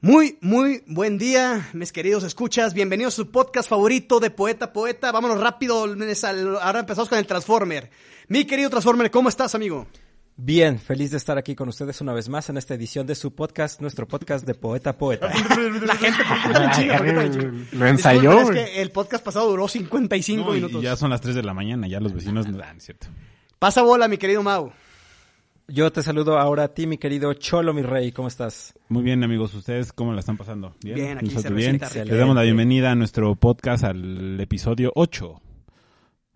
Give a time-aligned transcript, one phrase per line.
[0.00, 2.72] Muy, muy buen día, mis queridos escuchas.
[2.72, 5.10] Bienvenidos a su podcast favorito de Poeta Poeta.
[5.10, 5.84] Vámonos rápido.
[6.62, 7.90] Ahora empezamos con el Transformer.
[8.28, 9.88] Mi querido Transformer, ¿cómo estás, amigo?
[10.36, 13.34] Bien, feliz de estar aquí con ustedes una vez más en esta edición de su
[13.34, 15.26] podcast, nuestro podcast de Poeta Poeta.
[15.84, 16.22] La gente
[17.72, 18.40] lo ensayó.
[18.42, 20.80] es que el podcast pasado duró 55 No, y minutos.
[20.80, 23.08] ya son las 3 de la mañana, ya los vecinos no dan, ¿cierto?
[23.58, 24.70] Pasa bola, mi querido Mau.
[25.70, 28.72] Yo te saludo ahora a ti, mi querido Cholo, mi rey, ¿cómo estás?
[28.88, 30.74] Muy bien, amigos, ¿ustedes cómo la están pasando?
[30.82, 32.08] Bien, aquí Nosotros cervecita bien.
[32.08, 35.42] Les damos la bienvenida a nuestro podcast, al episodio 8.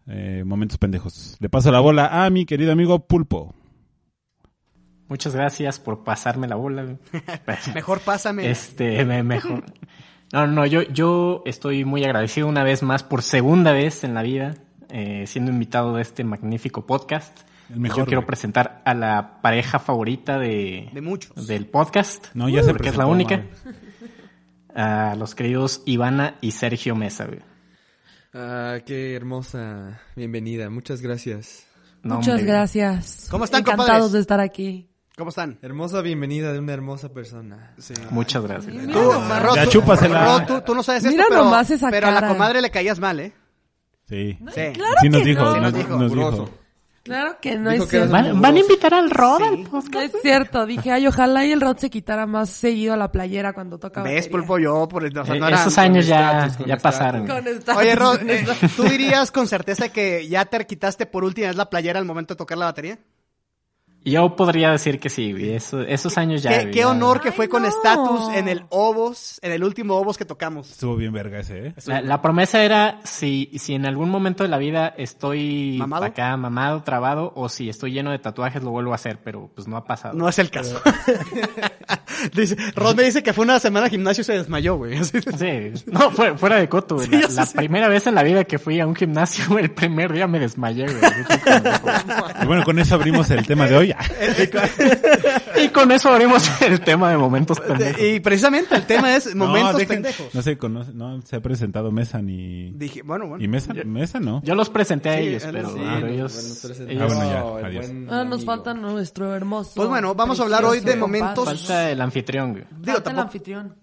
[0.09, 1.39] Eh, momentos pendejos.
[1.41, 3.55] Le paso la bola a mi querido amigo Pulpo.
[5.09, 6.99] Muchas gracias por pasarme la bola.
[7.75, 8.51] Mejor pásame.
[8.51, 9.65] Este, me- mejor.
[10.33, 14.23] No, no, yo, yo estoy muy agradecido una vez más, por segunda vez en la
[14.23, 14.57] vida,
[14.91, 17.41] eh, siendo invitado de este magnífico podcast.
[17.73, 21.47] El mejor, yo quiero presentar a la pareja favorita de, De muchos.
[21.47, 22.27] del podcast.
[22.35, 23.45] No, ya se porque es la única.
[24.75, 27.27] A los queridos Ivana y Sergio Mesa.
[27.27, 27.41] güey.
[28.35, 30.71] Ah, qué hermosa bienvenida.
[30.71, 31.67] Muchas gracias.
[32.03, 33.29] No, Muchas hombre, gracias.
[33.31, 34.13] ¿Cómo están, Encantados compadres?
[34.13, 34.89] de estar aquí.
[35.17, 35.59] ¿Cómo están?
[35.61, 37.75] Hermosa bienvenida de una hermosa persona.
[38.11, 38.75] Muchas gracias.
[38.75, 39.43] Mira Tú, nomás.
[39.43, 40.39] Ro, Ya chúpasela.
[40.41, 42.33] Ro, tú, tú no sabes esto, Mira pero, nomás esa pero a la cara.
[42.33, 43.33] comadre le caías mal, ¿eh?
[44.09, 44.39] Sí.
[44.55, 44.63] Sí.
[44.75, 45.53] Claro sí nos que dijo, no.
[45.55, 45.99] Sí nos nos, dijo.
[45.99, 46.51] nos dijo.
[47.05, 48.13] Claro que no Dijo es que cierto.
[48.13, 50.15] ¿Van, van a invitar al Rod al No podcast?
[50.15, 50.67] es cierto.
[50.67, 54.03] Dije, ay, ojalá y el Rod se quitara más seguido a la playera cuando toca
[54.03, 54.31] ¿Ves, batería.
[54.31, 54.59] Pulpo?
[54.61, 57.27] Yo, por el, o sea, Eh, no era- esos años ya, ya pasaron.
[57.27, 61.49] Con esta- Oye, Rod, eh, ¿tú dirías con certeza que ya te quitaste por última
[61.49, 62.99] vez la playera al momento de tocar la batería?
[64.05, 65.53] Yo podría decir que sí, güey.
[65.55, 66.51] Eso- esos años ya.
[66.51, 67.69] qué, güey, qué ya- honor que Ay, fue con no.
[67.69, 70.71] estatus en el Ovos, en el último Ovos que tocamos.
[70.71, 71.75] Estuvo bien verga ese, ¿eh?
[71.87, 76.05] La, la promesa era si, si en algún momento de la vida estoy ¿Mamado?
[76.05, 79.69] acá mamado, trabado, o si estoy lleno de tatuajes, lo vuelvo a hacer, pero pues
[79.69, 80.15] no ha pasado.
[80.15, 80.81] No es el caso.
[82.35, 84.99] dice, Rod me dice que fue una semana de gimnasio y se desmayó, güey.
[85.13, 87.09] Sí, no, fuera, fuera de coto, güey.
[87.09, 90.13] Sí, la primera vez en la vida que fui a un gimnasio, güey, el primer
[90.13, 91.13] día me desmayé, güey.
[92.43, 93.95] Y bueno, con eso abrimos el tema de hoy.
[95.63, 98.01] Y con eso abrimos el tema de momentos pendejos.
[98.01, 100.35] Y precisamente el tema es momentos no, dejen- pendejos.
[100.35, 102.71] No se conoce, no se ha presentado Mesa ni...
[102.73, 103.43] Dije, bueno, bueno.
[103.45, 103.75] ¿Y Mesa?
[103.85, 104.43] ¿Mesa no?
[104.45, 107.59] Yo los presenté a Sí, ellos, él- pero, sí, no, ellos, ellos- Ah, bueno, ya,
[107.61, 107.87] el adiós.
[107.87, 109.73] buen Ah, nos falta nuestro hermoso.
[109.77, 112.65] Pues bueno, vamos a hablar hoy de momentos- falta el anfitrión, güey.
[112.71, 113.75] Digo, Falta el tampoco- anfitrión.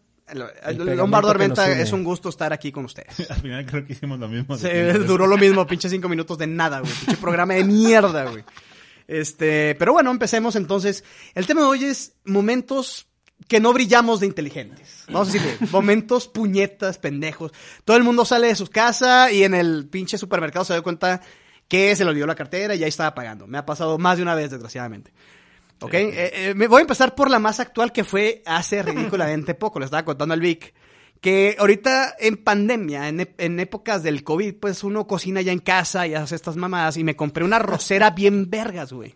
[0.95, 3.29] Lombardo Armenta es un gusto estar aquí con ustedes.
[3.31, 4.55] Al final creo que hicimos lo mismo.
[4.57, 4.67] Sí,
[5.07, 6.91] duró lo mismo, pinche cinco minutos de nada, güey.
[6.91, 8.43] Pinche programa de mierda, güey.
[9.09, 11.03] Este, pero bueno, empecemos entonces.
[11.33, 13.07] El tema de hoy es momentos
[13.47, 15.05] que no brillamos de inteligentes.
[15.07, 17.51] Vamos a decirle, momentos puñetas, pendejos.
[17.85, 21.21] Todo el mundo sale de su casa y en el pinche supermercado se da cuenta
[21.67, 23.47] que se le olvidó la cartera y ya estaba pagando.
[23.47, 25.11] Me ha pasado más de una vez, desgraciadamente.
[25.81, 25.93] ¿Ok?
[25.95, 29.79] Eh, eh, me voy a empezar por la más actual que fue hace ridículamente poco.
[29.79, 30.71] Le estaba contando al Vic
[31.21, 36.07] que ahorita en pandemia, en, en épocas del COVID, pues uno cocina ya en casa
[36.07, 39.15] y hace estas mamadas y me compré una rosera bien vergas, güey.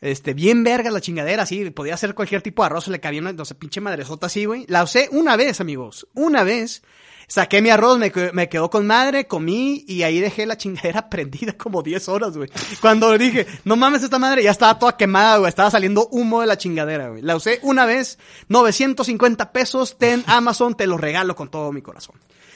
[0.00, 3.32] Este, bien vergas la chingadera, así, podía hacer cualquier tipo de arroz, le cabía una,
[3.32, 4.66] no sé, pinche madresota así, güey.
[4.68, 6.82] La usé una vez, amigos, una vez.
[7.28, 11.52] Saqué mi arroz, me, me quedó con madre, comí y ahí dejé la chingadera prendida
[11.54, 12.48] como 10 horas, güey.
[12.80, 15.48] Cuando dije, no mames esta madre, ya estaba toda quemada, güey.
[15.48, 17.22] Estaba saliendo humo de la chingadera, güey.
[17.22, 22.14] La usé una vez, 950 pesos, ten Amazon, te lo regalo con todo mi corazón.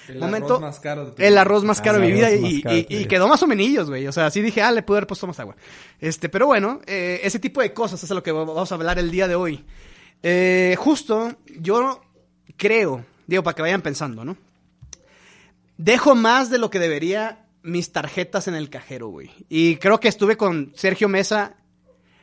[0.08, 2.64] El Momento- arroz más caro de tu El arroz más caro de mi vida y,
[2.88, 4.06] y- quedó más o menos, güey.
[4.08, 5.54] O sea, así dije, ah, le pude haber puesto más agua.
[6.00, 8.98] Este, pero bueno, eh, ese tipo de cosas es a lo que vamos a hablar
[8.98, 9.64] el día de hoy.
[10.22, 12.00] Eh, justo, yo
[12.56, 14.36] creo, digo, para que vayan pensando, ¿no?
[15.82, 19.30] Dejo más de lo que debería mis tarjetas en el cajero, güey.
[19.48, 21.54] Y creo que estuve con Sergio Mesa.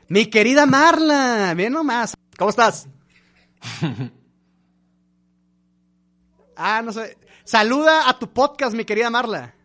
[0.10, 2.16] Mi querida Marla, bien nomás.
[2.38, 2.88] ¿Cómo estás?
[6.56, 7.18] ah, no sé.
[7.46, 9.56] Saluda a tu podcast, mi querida Marla.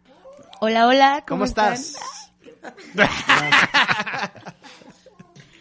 [0.60, 1.96] Hola, hola, ¿Cómo, ¿cómo, estás?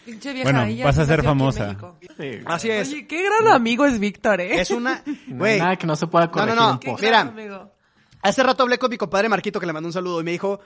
[0.05, 1.75] Pinche vieja, Bueno, ella vas a ser famosa.
[2.17, 2.39] Sí.
[2.45, 2.87] Así es.
[2.87, 4.61] Oye, qué gran amigo es Víctor, ¿eh?
[4.61, 5.03] Es una...
[5.27, 6.71] No Güey, nada que no se pueda no, corregir no.
[6.71, 7.03] en Qué post.
[7.35, 7.73] Mira.
[8.21, 10.59] Hace rato hablé con mi compadre Marquito que le mandó un saludo y me dijo,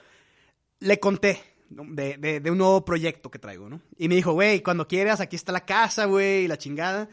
[0.80, 3.82] le conté de, un nuevo proyecto que traigo, ¿no?
[3.98, 7.10] Y me dijo, güey, cuando quieras, aquí está la casa, güey, y la chingada.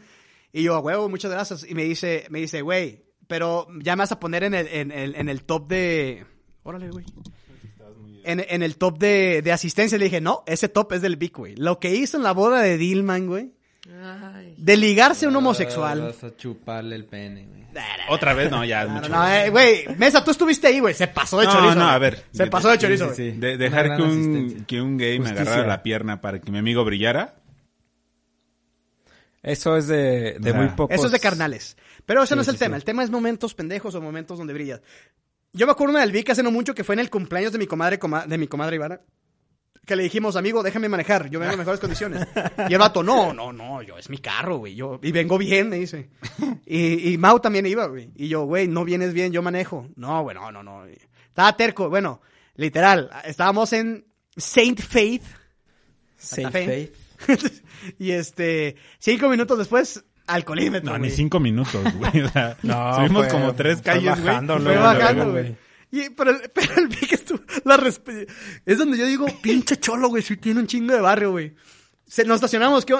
[0.51, 1.65] Y yo, a huevo, muchas gracias.
[1.67, 4.91] Y me dice, me dice, güey, pero ya me vas a poner en el, en
[4.91, 6.25] en el top de...
[6.63, 7.05] Órale, güey.
[8.25, 11.37] En, en el top de, de asistencia le dije, no, ese top es del Vic,
[11.37, 11.55] güey.
[11.55, 13.53] Lo que hizo en la boda de Dillman, güey.
[13.89, 14.55] Ay.
[14.57, 16.01] De ligarse a un homosexual.
[16.01, 17.63] Vas a chuparle el pene, güey.
[18.09, 19.09] Otra vez, no, ya es No, mucho.
[19.09, 20.93] no, eh, güey, Mesa, tú estuviste ahí, güey.
[20.93, 21.75] Se pasó de No, chorizo.
[21.75, 21.95] no, güey.
[21.95, 22.23] a ver.
[22.31, 23.31] Se De- pasó de chorizo, sí, güey.
[23.33, 23.37] sí.
[23.39, 26.85] De, dejar que un, que un gay me agarrara la pierna para que mi amigo
[26.85, 27.35] brillara.
[29.41, 30.95] Eso es de, de muy pocos.
[30.95, 31.75] Eso es de carnales.
[32.05, 32.75] Pero ese no es el sí, tema.
[32.77, 32.81] sí.
[32.81, 34.81] El tema es momentos pendejos o momentos donde brillas.
[35.51, 37.57] Yo me acuerdo una del Vic hace no mucho que fue en el cumpleaños de
[37.59, 39.01] mi comadre, coma- de mi comadre Ivana.
[39.85, 42.25] Que le dijimos, amigo, déjame manejar, yo vengo en mejores condiciones.
[42.69, 45.67] Y el vato, no, no, no, yo, es mi carro, güey, yo, y vengo bien,
[45.69, 46.09] me dice.
[46.65, 48.09] Y, y Mau también iba, güey.
[48.15, 49.89] Y yo, güey, no vienes bien, yo manejo.
[49.97, 50.85] No, güey, no, no, no.
[51.27, 52.21] Estaba terco, bueno,
[52.55, 54.05] literal, estábamos en
[54.37, 55.23] Saint Faith.
[56.17, 56.51] Saint.
[56.51, 56.93] Faith.
[57.99, 62.21] y este, cinco minutos después, alcoholímetro, No, ni cinco minutos, güey.
[62.21, 64.25] O sea, No, subimos fue- como tres calles, güey.
[64.25, 65.55] bajando, Fue bajando, güey.
[65.93, 67.75] Y, pero, el- pero el Vic estuvo, la
[68.65, 71.53] es donde yo digo, pinche cholo, güey, sí tiene un chingo de barrio, güey.
[72.07, 72.95] Se, nos estacionamos, ¿qué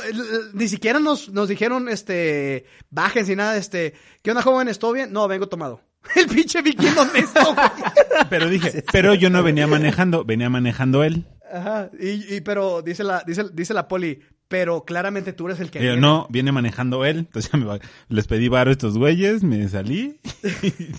[0.53, 4.77] ni siquiera nos, nos dijeron, este, bajen sin nada, este, ¿qué onda, jóvenes?
[4.77, 5.11] ¿Todo bien?
[5.11, 5.81] No, vengo tomado.
[6.15, 7.67] El pinche Vic bien honesto, güey.
[8.29, 11.25] Pero dije, pero yo no venía manejando, venía manejando él.
[11.51, 15.71] Ajá, y, y, pero dice la, dice, dice la poli, pero claramente tú eres el
[15.71, 16.01] que yo, viene.
[16.01, 17.19] no, viene manejando él.
[17.19, 17.79] Entonces ya me va-
[18.09, 20.19] les pedí varo a estos güeyes, me salí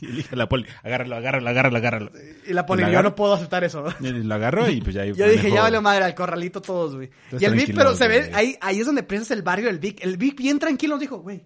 [0.00, 2.12] y dije a la poli, agárralo, agárralo, agárralo, agárralo.
[2.46, 3.84] Y la poli, ¿La yo no puedo aceptar eso.
[4.00, 7.10] Y lo agarro y pues ya Yo dije, ya valió madre, al corralito todos, güey.
[7.38, 10.04] Y el Vic, pero se ve, ahí, ahí es donde piensas el barrio del Vic.
[10.04, 11.44] El Vic bien tranquilo nos dijo, güey,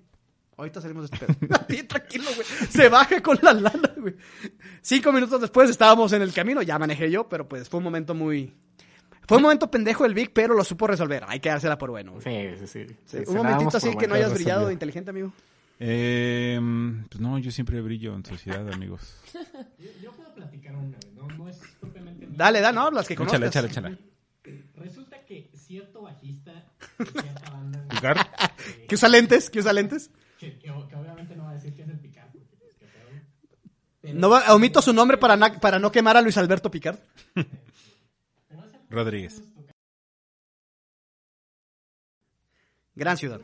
[0.56, 1.58] ahorita salimos de este pedo.
[1.68, 2.46] bien tranquilo, güey.
[2.70, 4.14] Se baja con la lana, güey.
[4.80, 8.14] Cinco minutos después estábamos en el camino, ya manejé yo, pero pues fue un momento
[8.14, 8.54] muy...
[9.28, 11.22] Fue un momento pendejo el Vic, pero lo supo resolver.
[11.28, 12.14] Hay que dársela por bueno.
[12.24, 12.30] Sí,
[12.60, 12.96] sí, sí.
[13.04, 14.66] Sí, un momentito así que no hayas brillado resolvió.
[14.68, 15.32] de inteligente, amigo.
[15.80, 16.58] Eh,
[17.08, 19.14] pues no, yo siempre brillo en sociedad, amigos.
[20.02, 22.26] Yo puedo platicar una, no, no es propiamente.
[22.30, 23.40] Dale, dale, no, las que conozcas.
[23.48, 23.98] Échala, échala, échala.
[24.76, 26.52] Resulta que cierto bajista
[26.98, 28.30] de cierta banda, Picar.
[28.88, 29.50] ¿Que usa lentes?
[29.50, 30.10] ¿Que usa lentes?
[30.38, 32.40] que, que, que obviamente no va a decir que es el Picard, qué.
[34.00, 36.98] Pero- No, va- omito su nombre para, na- para no quemar a Luis Alberto Picard.
[38.90, 39.42] Rodríguez.
[42.94, 43.40] Gran ciudad.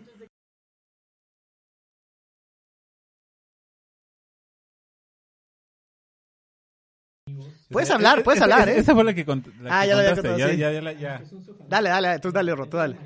[7.70, 8.78] Puedes hablar, puedes hablar, ¿eh?
[8.78, 10.28] Esa fue la que, cont- la Ah, que ya la contaste.
[10.28, 10.58] contado, Ya, sí.
[10.58, 11.22] ya, ya.
[11.68, 12.96] Dale, dale, tú dale, Ro, tú dale.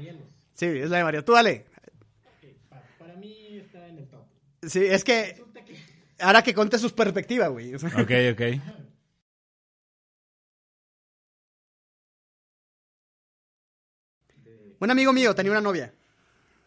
[0.55, 1.25] Sí, es la de Mario.
[1.25, 1.67] Tú dale.
[2.69, 4.25] Para, para mí está en el top.
[4.63, 5.45] Sí, es que
[6.19, 7.75] ahora que conte sus perspectivas, güey.
[7.75, 7.83] Ok,
[8.33, 8.43] ok.
[14.81, 15.93] Un amigo mío tenía una novia.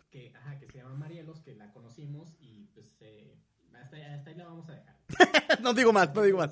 [0.09, 3.35] Que, ajá, que se llama Marielos, que la conocimos y pues eh,
[3.73, 4.95] hasta, hasta ahí la vamos a dejar.
[5.61, 6.51] no digo más, no digo más.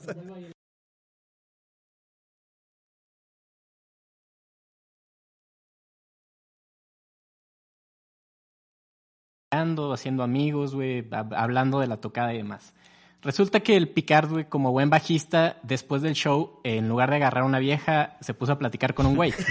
[9.52, 12.74] Haciendo amigos, güey, hab- hablando de la tocada y demás.
[13.22, 17.44] Resulta que el Picard, güey, como buen bajista, después del show, en lugar de agarrar
[17.44, 19.34] a una vieja, se puso a platicar con un güey.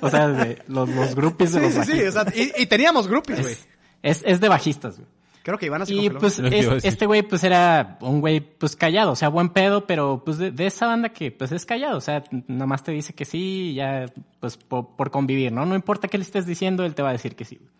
[0.00, 1.98] o sea, de los, los groupies de Sí, los sí, sí.
[1.98, 2.26] bajistas.
[2.26, 3.56] o sea, y, y teníamos groupies, güey.
[4.02, 5.08] Es, es de bajistas, güey.
[5.42, 6.20] Creo que Ivana se Y congeló.
[6.20, 10.22] pues es- este güey pues era un güey pues callado, o sea, buen pedo, pero
[10.24, 13.12] pues de, de esa banda que pues es callado, o sea, nada más te dice
[13.12, 14.06] que sí, y ya
[14.40, 15.66] pues po- por, convivir, ¿no?
[15.66, 17.56] No importa qué le estés diciendo, él te va a decir que sí.
[17.60, 17.70] güey.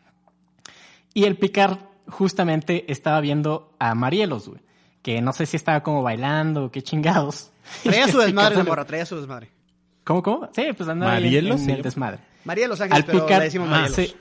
[1.14, 4.60] Y el Picard justamente estaba viendo a Marielos, güey,
[5.00, 7.50] que no sé si estaba como bailando o qué chingados.
[7.82, 9.48] Traía su desmadre la morra, traía su desmadre.
[10.04, 10.48] ¿Cómo, cómo?
[10.54, 12.18] Sí, pues andaba ahí en- ¿Marielos en se el desmadre.
[12.44, 14.14] María de Los Ángeles, Al pero Picard, le decimos ah, sí.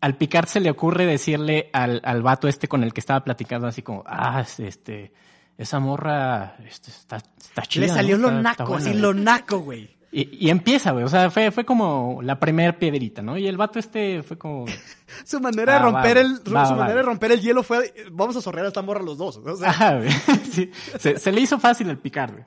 [0.00, 3.66] al Picard se le ocurre decirle al, al vato este con el que estaba platicando
[3.66, 5.12] así como, ah, este,
[5.56, 7.86] esa morra este, está, está chida.
[7.86, 8.30] Le salió ¿no?
[8.30, 9.00] lo Está- naco, así güey".
[9.00, 9.90] lo naco, güey.
[10.14, 13.38] Y, y empieza, güey, o sea, fue, fue como la primera piedrita, ¿no?
[13.38, 14.66] Y el vato este fue como,
[15.24, 16.80] Su manera de romper va, el, su, va, su va.
[16.80, 19.38] manera de romper el hielo fue, vamos a sorrear a esta morra los dos.
[19.38, 20.10] O sea, ajá, güey.
[20.52, 22.44] Sí, se, se le hizo fácil el Picard, güey.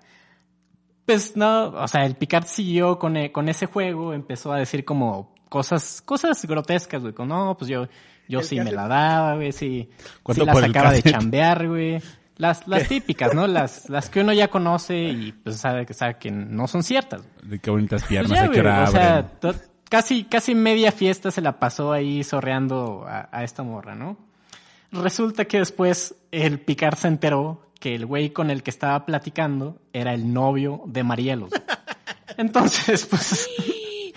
[1.06, 4.84] Pues no, o sea, el Picard siguió con, e- con ese juego, empezó a decir
[4.86, 7.88] como cosas, cosas grotescas, güey, como no, pues yo,
[8.28, 12.02] yo El sí me la daba, güey, sí, sí ¿Cuánto la sacaba de chambear, güey.
[12.38, 13.48] Las, las típicas, ¿no?
[13.48, 17.22] Las, las que uno ya conoce y pues sabe que sabe que no son ciertas.
[17.22, 17.50] güey.
[17.50, 19.32] De qué bonitas Pues piernas, ya, a qué güey, hora o sea,
[19.90, 24.18] casi, casi media fiesta se la pasó ahí sorreando a, a esta morra, ¿no?
[24.92, 29.78] Resulta que después el Picard se enteró que el güey con el que estaba platicando
[29.94, 31.52] era el novio de Marielos.
[32.38, 33.48] Entonces, pues,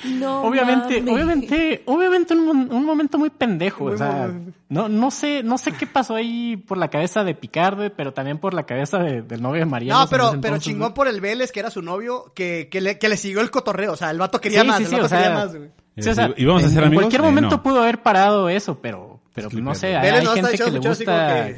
[0.05, 0.43] No.
[0.43, 1.15] No obviamente, mames.
[1.15, 3.85] obviamente, obviamente un, un momento muy pendejo.
[3.85, 4.31] Muy o sea,
[4.69, 8.39] no, no sé, no sé qué pasó ahí por la cabeza de Picarde, pero también
[8.39, 10.01] por la cabeza de- del novio de Mariano.
[10.03, 13.09] No, pero, pero chingón por el Vélez, que era su novio, que, que, le, que
[13.09, 13.93] le siguió el cotorreo.
[13.93, 15.57] O sea, el vato quería Sí, más, sí, el sí, vato o sea, quería más,
[15.57, 15.71] güey.
[15.99, 17.03] Sí, o sea, ¿Y vamos a en- ser en amigos?
[17.05, 17.63] cualquier Eh, momento no.
[17.65, 19.18] pudo haber parado eso, pero,
[19.49, 21.49] pero no sé, hay, no gente que le gusta,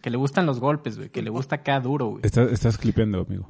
[0.00, 2.20] que- le gustan los golpes, güey, que le gusta acá duro, güey.
[2.24, 3.48] Estás, estás clipeando, amigo.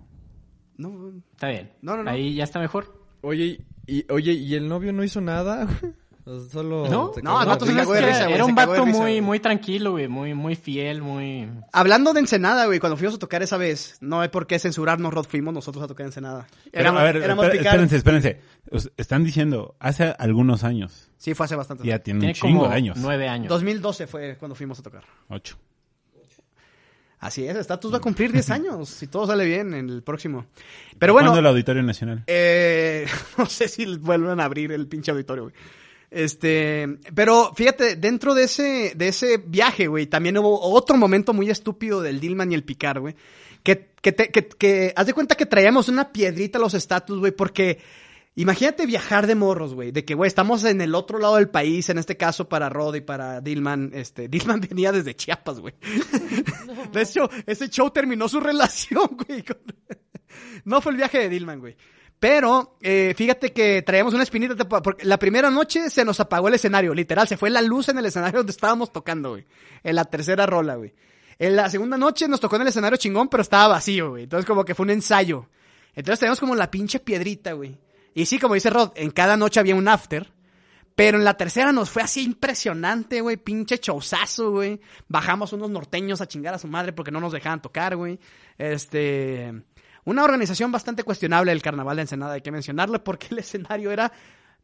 [0.77, 1.73] No, Está bien.
[1.83, 2.11] No, no, no.
[2.11, 3.03] Ahí ya está mejor.
[3.23, 5.67] Oye, y, oye, ¿y el novio no hizo nada?
[6.51, 6.89] Solo...
[6.89, 7.81] No, no, cagó el vato de se risa.
[7.83, 9.21] cagó de Era- risa, güey, Era se un vato risa, muy, güey.
[9.23, 11.49] muy tranquilo, güey, muy, muy fiel, muy...
[11.73, 15.15] Hablando de Ensenada, güey, cuando fuimos a tocar esa vez, no hay por qué censurarnos,
[15.15, 16.47] Rod, fuimos nosotros a tocar Ensenada.
[16.73, 18.41] Éramos, a ver, éramos espé- picar- espérense, espérense.
[18.71, 21.11] Os- Están diciendo, hace algunos años.
[21.17, 21.85] Sí, fue hace bastante.
[21.87, 22.99] Ya tiene un Tiene chingo como de años.
[23.01, 23.49] nueve años.
[23.49, 25.05] 2012 fue cuando fuimos a tocar.
[25.29, 25.57] Ocho.
[27.21, 30.47] Así es, Status va a cumplir 10 años, si todo sale bien en el próximo.
[31.01, 32.23] Pero bueno, ¿Cuándo el Auditorio Nacional?
[32.29, 33.07] Eh,
[33.39, 35.55] no sé si vuelven a abrir el pinche auditorio, güey.
[36.11, 41.51] Este, pero fíjate, dentro de ese, de ese viaje, güey, también hubo otro momento muy
[41.51, 43.15] estúpido del Dillman y el Picar, güey.
[43.63, 47.19] Que, que, te- que, que, haz de cuenta que traíamos una piedrita a los estatus,
[47.19, 47.81] güey, porque
[48.37, 51.89] imagínate viajar de morros, güey, de que, güey, estamos en el otro lado del país,
[51.91, 55.75] en este caso para Rod y para Dillman, este, Dillman venía desde Chiapas, güey.
[56.93, 59.43] De hecho, ese show terminó su relación, güey.
[59.43, 59.59] con-
[60.65, 61.77] No fue el viaje de Dillman, güey.
[62.21, 66.55] Pero, eh, fíjate que traíamos una espinita, porque la primera noche se nos apagó el
[66.55, 69.47] escenario, literal, se fue la luz en el escenario donde estábamos tocando, güey.
[69.85, 70.95] En la tercera rola, güey.
[71.39, 74.25] En la segunda noche nos tocó en el escenario chingón, pero estaba vacío, güey.
[74.25, 75.49] Entonces como que fue un ensayo.
[75.95, 77.79] Entonces teníamos como la pinche piedrita, güey.
[78.15, 80.33] Y sí, como dice Rod, en cada noche había un after.
[80.97, 83.37] Pero en la tercera nos fue así impresionante, güey.
[83.37, 84.81] Pinche showzazo, güey.
[85.07, 88.19] Bajamos unos norteños a chingar a su madre porque no nos dejaban tocar, güey.
[88.59, 89.63] Este.
[90.09, 94.11] Una organización bastante cuestionable del carnaval de Ensenada, hay que mencionarle, porque el escenario era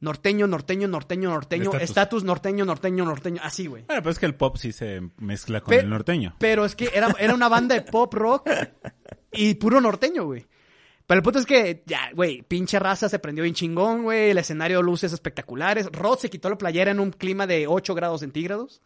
[0.00, 2.24] norteño, norteño, norteño, norteño, Estatus.
[2.24, 3.84] norteño, norteño, norteño, así, güey.
[3.84, 6.34] Bueno, pues es que el pop sí se mezcla con Pe- el norteño.
[6.38, 8.48] Pero es que era, era una banda de pop rock
[9.32, 10.46] y puro norteño, güey.
[11.06, 14.30] Pero el punto es que, ya, güey, pinche raza se prendió bien chingón, güey.
[14.30, 15.86] El escenario, luces espectaculares.
[15.92, 18.80] Rod se quitó la playera en un clima de 8 grados centígrados.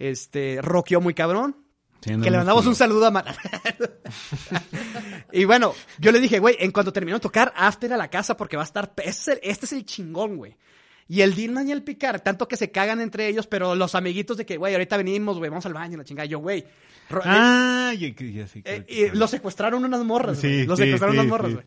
[0.00, 1.61] Este, rockeó muy cabrón.
[2.02, 3.36] Que le mandamos un saludo a Mar-
[5.32, 8.36] y bueno, yo le dije, güey, en cuanto terminó de tocar, after a la casa
[8.36, 8.92] porque va a estar...
[8.96, 10.56] Este es el, este es el chingón, güey.
[11.08, 14.36] Y el Dillman y el Picar, tanto que se cagan entre ellos, pero los amiguitos
[14.36, 16.26] de que, güey, ahorita venimos, güey, vamos al baño, la chingada.
[16.26, 16.64] Yo, güey.
[17.10, 18.62] Ah, ya, ya sé.
[18.64, 20.66] eh, y lo secuestraron unas morras, Sí, güey.
[20.66, 21.66] Lo sí, secuestraron sí, unas morras, güey.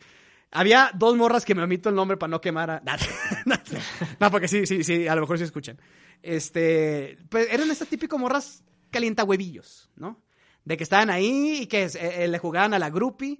[0.52, 2.82] Había dos morras que me omito el nombre para no quemar a...
[4.20, 5.78] no, porque sí, sí, sí, a lo mejor sí escuchan.
[6.24, 10.24] Este, pues eran estas típicas morras calienta huevillos, ¿no?
[10.66, 13.40] De que estaban ahí y que eh, eh, le jugaban a la groupie.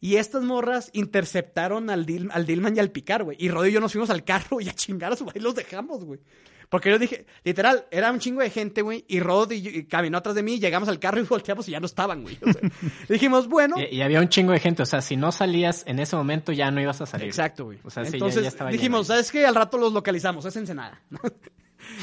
[0.00, 3.36] Y estas morras interceptaron al, Dil- al Dillman y al Picar, güey.
[3.40, 5.54] Y Rodri y yo nos fuimos al carro y a chingar a su y los
[5.54, 6.20] dejamos, güey.
[6.68, 9.04] Porque yo dije, literal, era un chingo de gente, güey.
[9.08, 11.70] Y Rod y, yo- y caminó atrás de mí, llegamos al carro y volteamos y
[11.70, 12.36] ya no estaban, güey.
[12.44, 12.60] O sea,
[13.08, 13.76] dijimos, bueno.
[13.80, 16.52] Y, y había un chingo de gente, o sea, si no salías en ese momento
[16.52, 17.28] ya no ibas a salir.
[17.28, 17.78] Exacto, güey.
[17.84, 19.14] O sea, sí, ya- Entonces ya estaba dijimos, lleno.
[19.14, 19.46] ¿sabes qué?
[19.46, 21.00] Al rato los localizamos, es Ensenada.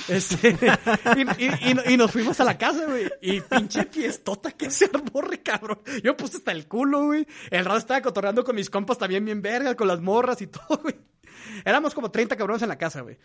[0.07, 0.57] Este,
[1.89, 3.09] y, nos fuimos a la casa, güey.
[3.21, 5.79] Y pinche fiestota que se armó, cabrón.
[6.03, 7.27] Yo puse hasta el culo, güey.
[7.49, 10.79] El rato estaba cotorreando con mis compas también bien verga, con las morras y todo,
[10.81, 10.95] güey.
[11.65, 13.17] Éramos como 30 cabrones en la casa, güey.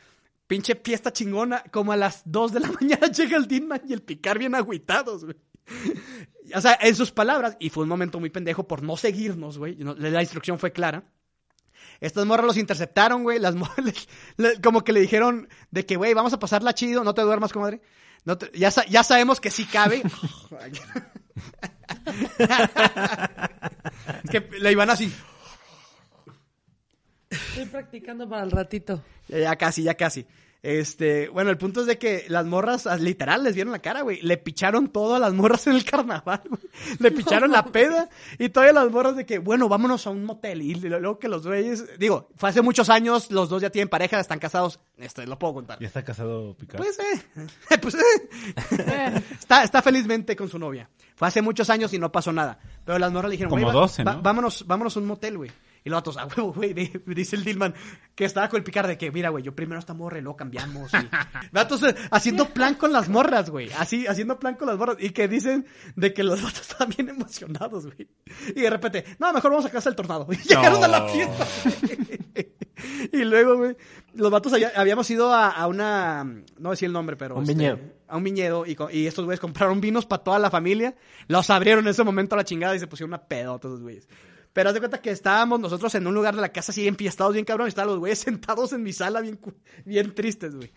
[0.46, 1.62] Pinche fiesta chingona.
[1.70, 5.24] Como a las 2 de la mañana llega el Dinman y el Picar bien agüitados,
[5.24, 5.36] güey.
[6.54, 9.76] O sea, en sus palabras, y fue un momento muy pendejo por no seguirnos, güey.
[9.76, 11.04] La instrucción fue clara.
[12.00, 13.38] Estas morras los interceptaron, güey.
[13.38, 13.94] Las morras le-
[14.36, 17.52] le- como que le dijeron de que, güey, vamos a pasarla chido, no te duermas,
[17.52, 17.80] comadre.
[18.24, 20.02] No te- ya, ya sabemos que sí cabe.
[24.24, 25.12] es que le iban así.
[27.30, 29.02] Estoy practicando para el ratito.
[29.28, 30.26] Ya, ya casi, ya casi.
[30.60, 34.00] Este, bueno, el punto es de que las morras, ah, literal, les vieron la cara,
[34.02, 34.20] güey.
[34.22, 36.60] Le picharon todo a las morras en el carnaval, güey.
[36.98, 38.08] Le picharon la peda
[38.40, 40.62] y todavía las morras de que, bueno, vámonos a un motel.
[40.62, 44.18] Y luego que los güeyes, digo, fue hace muchos años, los dos ya tienen pareja,
[44.18, 44.80] están casados.
[44.96, 45.78] Este, lo puedo contar.
[45.78, 46.82] Ya está casado Picard.
[46.82, 49.22] Pues, eh, pues, eh.
[49.40, 50.90] está, está felizmente con su novia.
[51.14, 52.58] Fue hace muchos años y no pasó nada.
[52.84, 54.22] Pero las morras le dijeron, Como güey, va- 12, va- ¿no?
[54.22, 55.50] vámonos, vámonos a un motel, güey.
[55.84, 57.74] Y los otros, a huevo, güey, di- dice el Dillman,
[58.14, 60.36] que estaba con el picar de que, mira, güey, yo primero esta morra y luego
[60.36, 60.92] cambiamos.
[60.92, 60.96] Y...
[61.52, 63.70] Vatos eh, haciendo plan con las morras, güey.
[63.78, 64.96] Así, haciendo plan con las morras.
[65.00, 65.66] Y que dicen
[65.96, 68.08] de que los vatos estaban bien emocionados, güey.
[68.54, 70.26] Y de repente, no, mejor vamos a casa del tornado.
[70.32, 71.46] Y llegaron a la fiesta.
[73.12, 73.76] Y luego, güey,
[74.14, 77.34] los vatos allá- habíamos ido a, a una, no voy a decir el nombre, pero...
[77.34, 77.78] Un este, viñedo.
[78.06, 80.94] A un viñedo y estos güeyes compraron vinos para toda la familia.
[81.26, 84.08] Los abrieron en ese momento a la chingada y se pusieron una pedota esos güeyes.
[84.58, 87.32] Pero haz de cuenta que estábamos nosotros en un lugar de la casa así enfiestados,
[87.32, 89.38] bien cabrón, y estaban los güeyes sentados en mi sala bien,
[89.84, 90.72] bien tristes, güey.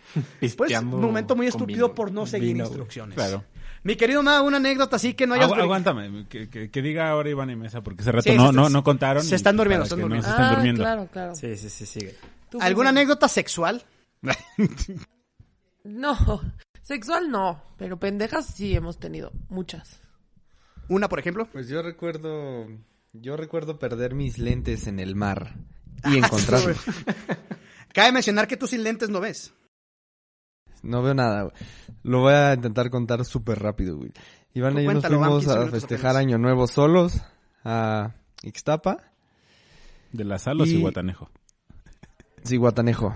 [0.55, 1.95] Pues, momento muy estúpido vino.
[1.95, 3.15] por no seguir Vino, instrucciones.
[3.15, 3.43] Claro.
[3.81, 5.50] Mi querido Ma, una anécdota así que no hayas...
[5.50, 8.50] Agu- aguántame, que, que- que diga ahora Iván y Mesa, porque hace rato Sí, no,
[8.50, 9.23] se- no, no contaron.
[9.23, 10.27] se están durmiendo, están no durmiendo.
[10.27, 10.83] se están ah, durmiendo.
[10.83, 11.33] claro, claro.
[11.35, 12.15] Sí, sí, sí, sigue.
[12.59, 13.83] ¿Alguna anécdota sexual?
[15.83, 16.15] No,
[16.83, 20.00] sexual no, pero pendejas sí hemos tenido, muchas.
[20.89, 21.47] Una, por ejemplo.
[21.51, 22.67] Pues yo recuerdo,
[23.13, 25.56] yo recuerdo perder mis lentes en el mar
[26.06, 26.77] y encontrarlos.
[27.94, 29.53] Cabe mencionar que tú sin lentes no ves.
[30.82, 31.53] No veo nada, güey.
[32.03, 34.12] Lo voy a intentar contar súper rápido, güey.
[34.53, 36.22] Iván y yo nos fuimos 15 a festejar apenas.
[36.25, 37.22] Año Nuevo solos
[37.63, 39.12] a Ixtapa,
[40.12, 41.30] ¿De la sal o Y- Cihuatanejo?
[42.58, 43.15] Guatanejo.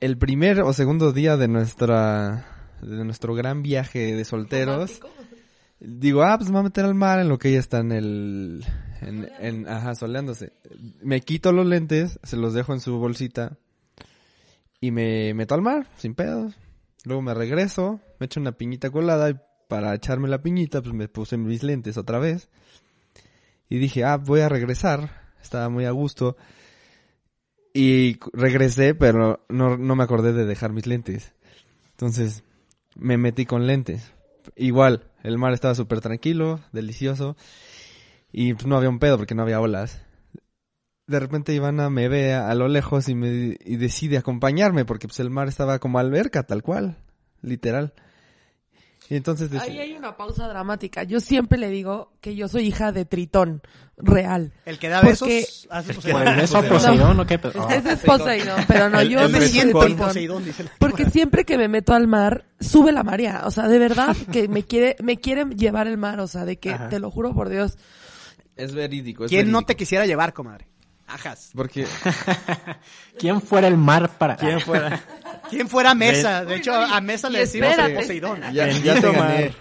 [0.00, 2.46] El primer o segundo día de nuestra
[2.80, 5.00] de nuestro gran viaje de solteros.
[5.80, 7.92] Digo, ah, pues me voy a meter al mar en lo que ella está en
[7.92, 8.64] el
[9.00, 10.52] en, en ajá, soleándose.
[11.02, 13.56] Me quito los lentes, se los dejo en su bolsita
[14.80, 16.54] y me meto al mar sin pedos.
[17.04, 19.36] Luego me regreso, me echo una piñita colada y
[19.68, 22.50] para echarme la piñita, pues me puse mis lentes otra vez.
[23.68, 25.30] Y dije, ah, voy a regresar.
[25.40, 26.36] Estaba muy a gusto.
[27.72, 31.32] Y regresé, pero no, no me acordé de dejar mis lentes.
[31.92, 32.42] Entonces,
[32.96, 34.12] me metí con lentes.
[34.56, 37.36] Igual, el mar estaba súper tranquilo, delicioso.
[38.32, 40.02] Y pues no había un pedo porque no había olas.
[41.06, 45.18] De repente Ivana me ve a, lo lejos y me y decide acompañarme porque pues
[45.20, 46.98] el mar estaba como alberca, tal cual,
[47.42, 47.94] literal.
[49.10, 51.02] Y entonces Ahí hay una pausa dramática.
[51.02, 53.60] Yo siempre le digo que yo soy hija de Tritón,
[53.96, 54.52] real.
[54.64, 55.66] El que da Porque- besos...
[55.68, 56.28] hace ¿Por Poseidón.
[56.28, 57.40] el beso a Poseidón o qué?
[57.42, 57.74] Ah.
[57.74, 60.06] Ese es Poseidón, pero no, yo el Me soy beso siento Tritón.
[60.06, 63.42] Poseidón, dice la- Porque siempre que me meto al mar, sube la marea.
[63.46, 66.20] O sea, de verdad que me quiere, me quiere llevar el mar.
[66.20, 66.88] O sea, de que, Ajá.
[66.88, 67.76] te lo juro por Dios.
[68.56, 69.24] es verídico.
[69.24, 69.66] Es ¿Quién no verídico.
[69.66, 70.66] te quisiera llevar, comadre?
[71.10, 71.50] Ajas.
[71.54, 71.86] Porque
[73.18, 74.36] ¿Quién fuera el mar para...?
[74.36, 75.00] ¿Quién fuera?
[75.48, 76.44] ¿Quién fuera Mesa?
[76.44, 77.94] De hecho, a Mesa le decimos espérate.
[77.96, 78.40] Poseidón.
[78.52, 79.54] ya, ya te gané.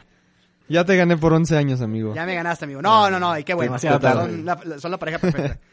[0.68, 2.14] Ya te gané por 11 años, amigo.
[2.14, 2.82] Ya me ganaste, amigo.
[2.82, 3.72] No, no, no, y qué bueno.
[3.72, 4.22] Demasiado tarde.
[4.22, 5.60] Son la, son la pareja perfecta.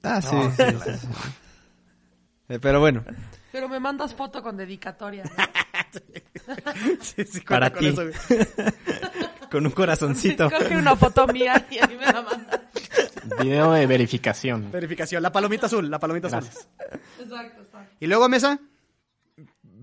[0.00, 0.36] Ah, sí.
[0.56, 1.08] sí, sí, sí.
[2.48, 3.04] Eh, pero bueno,
[3.50, 5.24] Pero me mandas foto con dedicatoria.
[5.24, 5.30] ¿no?
[7.00, 7.92] Sí, Para ti.
[9.50, 10.50] Con un corazoncito.
[10.50, 12.60] Coge una foto mía y a mí me la mandas.
[13.40, 14.70] Video de verificación.
[14.70, 15.22] Verificación.
[15.22, 16.44] La palomita azul, la palomita azul.
[17.20, 17.94] Exacto, exacto.
[18.00, 18.58] ¿Y luego, Mesa?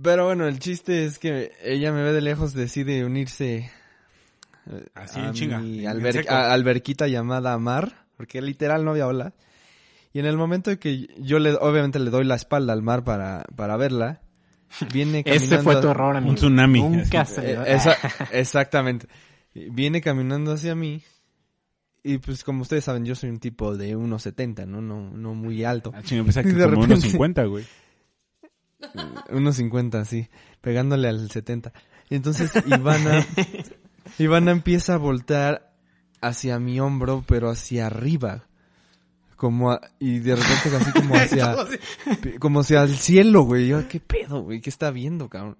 [0.04, 3.72] pero bueno, el chiste es que ella me ve de lejos, decide unirse
[4.70, 6.34] eh, Así a en chinga, mi en alber- seco.
[6.34, 9.34] a- alberquita llamada Mar, porque literal no había olas.
[10.14, 13.04] Y en el momento en que yo le, obviamente le doy la espalda al mar
[13.04, 14.22] para, para verla,
[14.94, 15.32] viene caminando.
[15.56, 16.36] Ese fue tu error, amigo.
[16.36, 17.36] tsunami, Nunca así.
[17.36, 17.98] se le Eh, da- esa-
[18.32, 19.08] exactamente.
[19.56, 21.02] Viene caminando hacia mí.
[22.04, 24.80] Y pues como ustedes saben, yo soy un tipo de 1.70, ¿no?
[24.82, 25.92] No, no muy alto.
[25.96, 27.66] Ah, pensaba que de como repente- unos 50, güey.
[29.30, 30.28] 1.50, sí.
[30.62, 31.74] Pegándole al 70.
[32.10, 33.26] Y entonces Ivana,
[34.20, 35.74] Ivana empieza a voltar
[36.22, 38.46] hacia mi hombro, pero hacia arriba.
[39.36, 41.56] Como a- y de repente así como hacia,
[42.40, 43.68] como hacia el cielo, güey.
[43.68, 44.62] Yo, ¿qué pedo, güey?
[44.62, 45.58] ¿Qué está viendo, cabrón?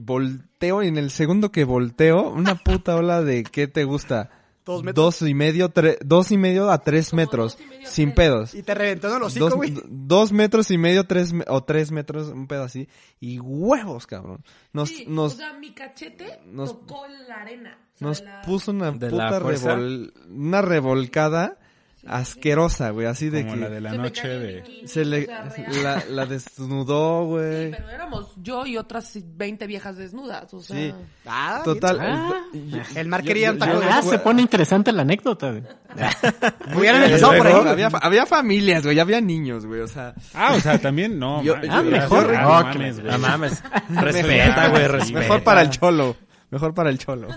[0.00, 4.30] Volteo, y en el segundo que volteo, una puta ola de, ¿qué te gusta?
[4.64, 5.20] Dos metros.
[5.20, 7.58] Dos y medio, tre- dos y medio a tres metros.
[7.84, 8.54] sin pedos.
[8.54, 9.74] Y te reventó en el hocico, Dos, güey.
[9.90, 12.88] dos metros y medio, tres, o tres metros, un pedo así.
[13.20, 14.42] Y huevos, cabrón.
[14.72, 17.78] Nos, Sí, nos, o sea, mi cachete nos- tocó la arena.
[17.94, 21.58] O sea, nos la- puso una ¿De la puta revol- una revolcada
[22.06, 23.06] asquerosa, güey.
[23.06, 24.82] Así de Como que la de la se noche de...
[24.86, 27.70] se le, o sea, la, la desnudó, güey.
[27.70, 30.76] Pero éramos yo y otras 20 viejas desnudas, o sea...
[30.76, 30.94] Sí.
[31.26, 31.98] Ah, Total.
[32.00, 32.32] Ah.
[32.52, 35.50] el- El mar quería Ah, se pone interesante la anécdota.
[35.50, 35.62] güey.
[36.76, 37.54] Hubieran empezado por ahí.
[37.54, 38.98] Había, había familias, güey.
[38.98, 39.80] Había niños, güey.
[39.80, 41.42] O sea, Ah, o sea, también no.
[41.42, 42.26] Yo- Ah, yo- mejor.
[42.32, 43.12] yo- No, mames, güey.
[43.12, 43.62] No mames.
[43.90, 45.18] Respeta, güey, respeta.
[45.20, 46.16] mejor para el cholo.
[46.50, 47.28] Mejor para el cholo.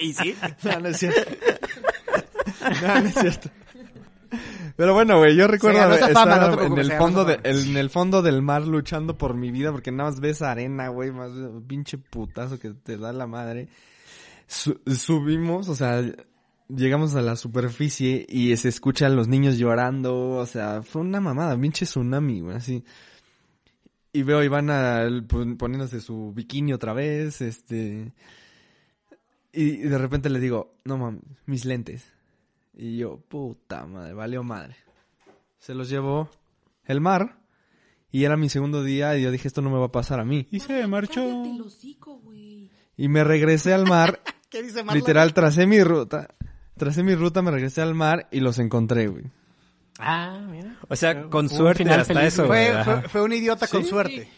[0.00, 0.34] Y sí.
[0.62, 1.20] No, no es cierto.
[2.82, 3.50] No, no es cierto.
[4.76, 7.90] Pero bueno, güey, yo recuerdo estar fama, no te en, el fondo de, en el
[7.90, 11.30] fondo del mar luchando por mi vida porque nada más ves arena, güey, más
[11.68, 13.68] pinche putazo que te da la madre.
[14.48, 16.02] Su- subimos, o sea,
[16.68, 21.56] llegamos a la superficie y se escuchan los niños llorando, o sea, fue una mamada,
[21.56, 22.82] pinche tsunami, güey, así.
[24.12, 28.12] Y veo a Ivana pon- poniéndose su bikini otra vez, este...
[29.52, 32.04] Y, y de repente le digo, no mames, mis lentes.
[32.76, 34.76] Y yo, puta madre, valió madre.
[35.58, 36.28] Se los llevó
[36.84, 37.38] el mar.
[38.10, 40.24] Y era mi segundo día y yo dije, esto no me va a pasar a
[40.24, 40.46] mí.
[40.50, 41.20] Y se marchó.
[41.20, 42.20] Cállate hocico.
[42.96, 46.28] Y me regresé al mar, ¿Qué dice literal, tracé mi ruta.
[46.76, 49.24] tracé mi ruta, me regresé al mar y los encontré, güey.
[49.98, 50.76] Ah, mira.
[50.88, 52.72] O sea, con suerte hasta feliz, eso, fue,
[53.08, 54.28] fue un idiota con suerte.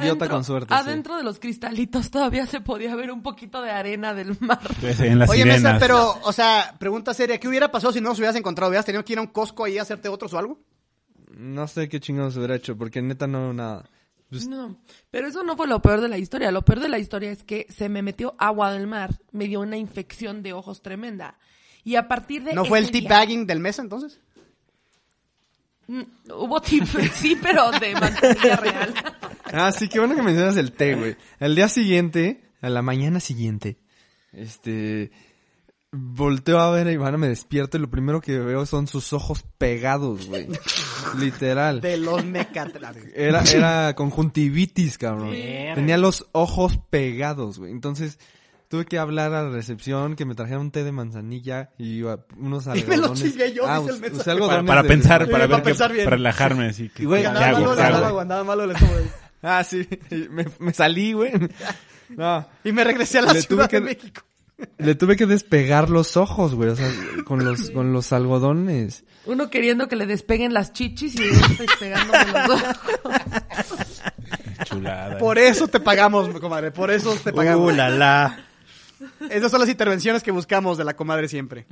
[0.00, 0.80] Idiota con suerte, sí.
[0.80, 4.60] Adentro de los cristalitos todavía se podía ver un poquito de arena del mar.
[4.68, 5.62] Entonces, en las Oye, sirenas.
[5.62, 8.68] Mesa, pero, o sea, pregunta seria, ¿qué hubiera pasado si no nos hubieras encontrado?
[8.70, 10.58] ¿Hubieras tenido que ir a un Costco ahí a hacerte otros o algo?
[11.36, 13.88] No sé qué chingados hubiera hecho, porque neta no nada.
[14.30, 14.76] Pues, No,
[15.10, 16.50] pero eso no fue lo peor de la historia.
[16.50, 19.60] Lo peor de la historia es que se me metió agua del mar, me dio
[19.60, 21.38] una infección de ojos tremenda.
[21.84, 24.20] Y a partir de ¿No fue el día- teabagging del Mesa entonces?
[25.86, 26.02] Mm,
[26.34, 28.94] Hubo tip, sí, pero de mantequilla real.
[29.52, 31.16] Ah, sí, qué bueno que mencionas el té, güey.
[31.40, 33.78] Al día siguiente, a la mañana siguiente,
[34.32, 35.10] este,
[35.92, 39.44] volteo a ver a Ivana, me despierto y lo primero que veo son sus ojos
[39.58, 40.46] pegados, güey.
[41.18, 41.80] Literal.
[41.80, 43.04] De los mecatranes.
[43.14, 45.30] Era, era conjuntivitis, cabrón.
[45.74, 47.72] Tenía los ojos pegados, güey.
[47.72, 48.18] Entonces,
[48.68, 52.66] tuve que hablar a la recepción que me trajeran un té de manzanilla y unos
[52.74, 53.22] Y me lo algodones.
[53.22, 55.92] chingué yo, ah, dice el usé Para, algodones para de- pensar, para para ver pensar
[55.92, 56.04] bien.
[56.04, 56.90] para relajarme, así.
[56.90, 57.58] que- Y, güey, ¿qué Andaba hago?
[57.60, 58.98] malo ¿Qué el andaba malo el estómago.
[59.42, 59.86] Ah, sí.
[60.30, 61.32] Me, me salí, güey.
[62.10, 62.46] No.
[62.64, 64.22] Y me regresé a la Le Ciudad que- de México.
[64.78, 66.70] Le tuve que despegar los ojos, güey.
[66.70, 66.90] O sea,
[67.24, 69.04] con los, con los algodones.
[69.26, 72.76] Uno queriendo que le despeguen las chichis y otro despegándome los ojos.
[74.64, 75.18] Chulada.
[75.18, 77.72] Por eso te pagamos, comadre, por eso te pagamos.
[77.72, 78.44] Uh, la la.
[79.30, 81.66] Esas son las intervenciones que buscamos de la comadre siempre.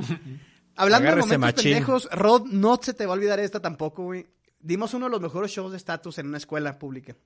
[0.76, 1.72] Hablando Agárrese, de momentos machín.
[1.72, 4.26] pendejos, Rod, no se te va a olvidar esta tampoco, güey.
[4.60, 7.16] Dimos uno de los mejores shows de estatus en una escuela pública.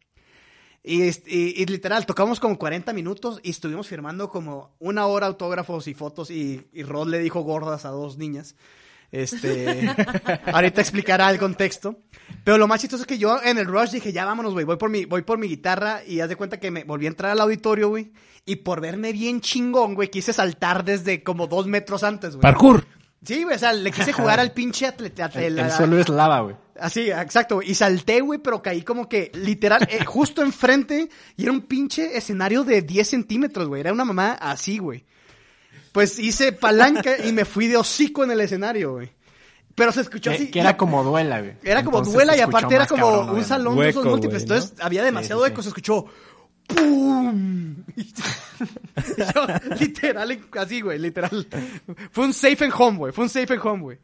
[0.82, 5.26] Y, este- y- y literal, tocamos como 40 minutos y estuvimos firmando como una hora
[5.26, 8.56] autógrafos y fotos y, y Rod le dijo gordas a dos niñas.
[9.12, 9.90] Este,
[10.52, 11.96] ahorita explicará el contexto.
[12.44, 14.76] Pero lo más chistoso es que yo en el rush dije, ya vámonos, güey, voy
[14.76, 17.32] por mi, voy por mi guitarra y haz de cuenta que me volví a entrar
[17.32, 18.12] al auditorio, güey.
[18.46, 22.42] Y por verme bien chingón, güey, quise saltar desde como dos metros antes, güey.
[22.42, 22.86] Parkour.
[23.22, 25.26] Sí, güey, o sea, le quise jugar al pinche atleta.
[25.34, 26.56] El, el suelo es lava, güey.
[26.80, 27.56] Así, exacto.
[27.56, 27.70] güey.
[27.70, 31.08] Y salté, güey, pero caí como que literal, eh, justo enfrente.
[31.36, 33.80] Y era un pinche escenario de 10 centímetros, güey.
[33.80, 35.04] Era una mamá así, güey.
[35.92, 39.10] Pues hice palanca y me fui de hocico en el escenario, güey.
[39.74, 40.50] Pero se escuchó Que, así.
[40.50, 41.54] que era como duela, güey.
[41.62, 44.44] Era como Entonces duela y aparte era como cabrón, un salón de esos múltiples.
[44.44, 44.54] güey, ¿no?
[44.64, 45.62] Entonces había demasiado Sí, sí, eco.
[45.62, 46.06] Se escuchó
[46.66, 47.76] ¡Pum!
[49.16, 51.46] Yo, literal, así, güey, literal.
[52.10, 53.12] Fue un safe and home, güey.
[53.12, 53.98] Fue un safe and home, güey.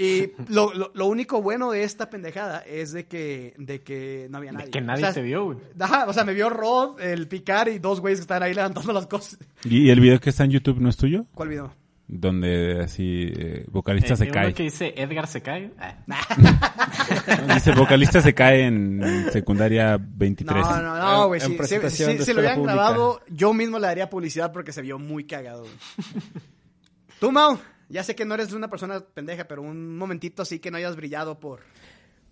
[0.00, 4.38] Y lo, lo, lo único bueno de esta pendejada es de que, de que no
[4.38, 4.66] había nadie.
[4.66, 5.58] De que nadie O sea, te vio, güey.
[5.80, 8.92] Ajá, o sea, me vio Rod, el picar y dos güeyes que estaban ahí levantando
[8.92, 9.38] las cosas.
[9.64, 11.26] ¿Y el video que está en YouTube no es tuyo?
[11.34, 11.74] ¿Cuál video?
[12.10, 14.54] Donde así, eh, vocalista Eh, se uno cae.
[14.54, 15.72] que dice Edgar se cae.
[15.78, 15.96] Ah.
[17.54, 20.64] Dice, vocalista se cae en secundaria 23.
[20.64, 21.40] No, no, no, güey.
[21.40, 22.74] Si, si- si- lo hubieran pública.
[22.74, 25.64] grabado, yo mismo le daría publicidad porque se vio muy cagado.
[27.20, 30.70] Tú, Mau, ya sé que no eres una persona pendeja, pero un momentito así que
[30.70, 31.60] no hayas brillado por...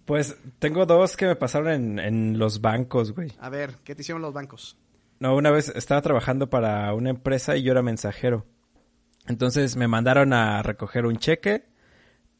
[0.04, 3.32] Pues tengo dos que me pasaron en, en los bancos, güey.
[3.40, 4.76] A ver, ¿qué te hicieron los bancos?
[5.18, 8.46] No, una vez estaba trabajando para una empresa y yo era mensajero.
[9.26, 11.64] Entonces me mandaron a recoger un cheque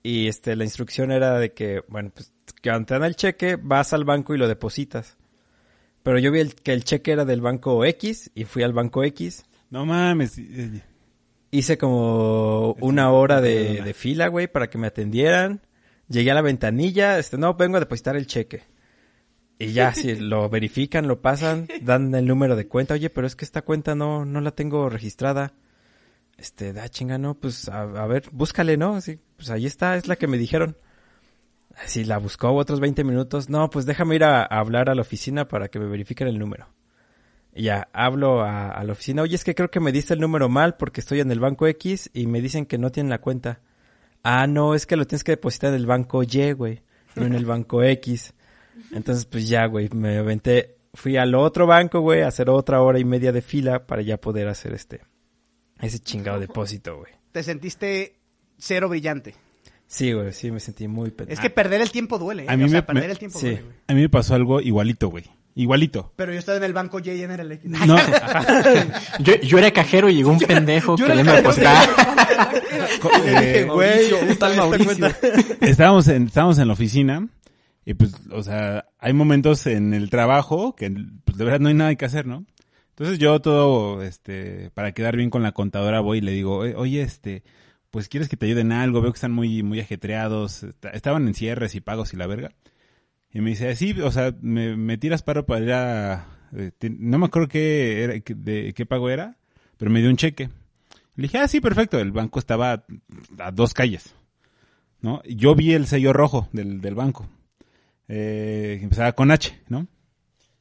[0.03, 3.57] y este la instrucción era de que, bueno, pues que cuando te dan el cheque
[3.61, 5.17] vas al banco y lo depositas.
[6.05, 9.03] Pero yo vi el- que el cheque era del banco X y fui al banco
[9.03, 9.45] X.
[9.71, 10.39] No mames.
[11.57, 15.63] Hice como una hora de, de fila, güey, para que me atendieran.
[16.07, 18.65] Llegué a la ventanilla, este, no, vengo a depositar el cheque.
[19.59, 22.93] Y ya, si lo verifican, lo pasan, dan el número de cuenta.
[22.93, 25.55] Oye, pero es que esta cuenta no, no la tengo registrada.
[26.37, 28.97] Este, da chinga, no, pues, a, a ver, búscale, ¿no?
[28.97, 30.77] Así, pues ahí está, es la que me dijeron.
[31.83, 33.49] Así la buscó otros 20 minutos.
[33.49, 36.39] No, pues déjame ir a, a hablar a la oficina para que me verifiquen el
[36.39, 36.69] número.
[37.57, 39.23] Ya, hablo a, a la oficina.
[39.23, 41.67] Oye, es que creo que me diste el número mal porque estoy en el banco
[41.67, 43.61] X y me dicen que no tienen la cuenta.
[44.23, 46.83] Ah, no, es que lo tienes que depositar en el banco Y, güey,
[47.15, 48.35] no en el banco X.
[48.93, 52.99] Entonces, pues ya, güey, me aventé, fui al otro banco, güey, a hacer otra hora
[52.99, 55.01] y media de fila para ya poder hacer este,
[55.81, 57.13] ese chingado depósito, güey.
[57.33, 58.19] Te sentiste
[58.59, 59.35] cero brillante.
[59.87, 61.33] Sí, güey, sí, me sentí muy pendejo.
[61.35, 62.47] Es que perder el tiempo duele, ¿eh?
[62.49, 63.47] A mí o sea, me- perder me- el tiempo sí.
[63.47, 63.77] duele, güey.
[63.87, 65.25] A mí me pasó algo igualito, güey.
[65.59, 66.13] Igualito.
[66.17, 67.71] Pero yo estaba en el banco Y y en el X.
[67.71, 67.97] No,
[69.21, 71.49] Yo, yo era cajero y llegó un pendejo yo que era le me cajero.
[71.51, 71.87] depositaba.
[73.27, 75.07] Eh, güey, un tal Mauricio.
[75.61, 77.29] estábamos en, estábamos en la oficina
[77.85, 80.91] y pues, o sea, hay momentos en el trabajo que
[81.25, 82.45] pues, de verdad no hay nada que hacer, ¿no?
[82.91, 87.03] Entonces yo todo, este, para quedar bien con la contadora voy y le digo, "Oye,
[87.03, 87.43] este,
[87.91, 91.35] pues quieres que te ayuden en algo, veo que están muy, muy ajetreados, estaban en
[91.35, 92.53] cierres y pagos y la verga.
[93.37, 97.19] Y me dice, sí, o sea, me, me tiras paro para ir a, eh, no
[97.19, 99.37] me acuerdo qué era, de qué pago era,
[99.77, 100.49] pero me dio un cheque.
[101.17, 101.99] Le dije, ah, sí, perfecto.
[101.99, 102.87] El banco estaba
[103.39, 104.15] a dos calles.
[105.03, 105.23] ¿No?
[105.25, 107.29] Yo vi el sello rojo del, del banco.
[108.09, 109.87] Eh, empezaba con H, ¿no?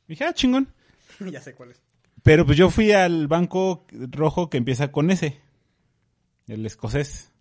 [0.10, 0.68] dije, ah, chingón.
[1.32, 1.82] ya sé cuál es.
[2.24, 5.40] Pero pues yo fui al banco rojo que empieza con S.
[6.50, 7.32] El escocés.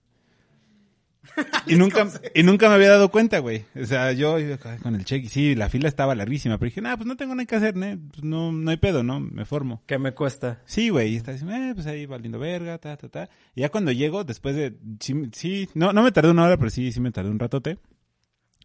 [1.66, 3.64] Y nunca, y nunca me había dado cuenta, güey.
[3.80, 5.28] O sea, yo iba con el cheque.
[5.28, 6.58] Sí, la fila estaba larguísima.
[6.58, 7.86] Pero dije, nah, pues no tengo nada que hacer, ¿no?
[8.10, 9.20] Pues no, no hay pedo, ¿no?
[9.20, 9.82] Me formo.
[9.86, 10.60] ¿Qué me cuesta?
[10.66, 11.12] Sí, güey.
[11.12, 13.30] Y está diciendo, eh, pues ahí valiendo verga, ta, ta, ta.
[13.54, 16.70] Y ya cuando llego, después de, sí, sí, no, no me tardé una hora, pero
[16.70, 17.78] sí, sí me tardé un ratote.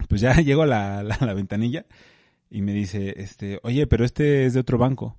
[0.07, 1.85] Pues ya llego a la, la, la ventanilla
[2.49, 5.17] y me dice, este, oye, pero este es de otro banco.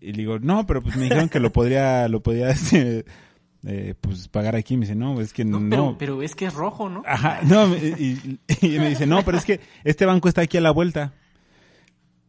[0.00, 3.04] Y le digo, no, pero pues me dijeron que lo podría, lo podría, este,
[3.66, 4.76] eh, pues pagar aquí.
[4.76, 5.60] Me dice, no, es que no.
[5.70, 7.02] Pero, pero es que es rojo, ¿no?
[7.06, 10.56] Ajá, no, me- y, y me dice, no, pero es que este banco está aquí
[10.56, 11.14] a la vuelta.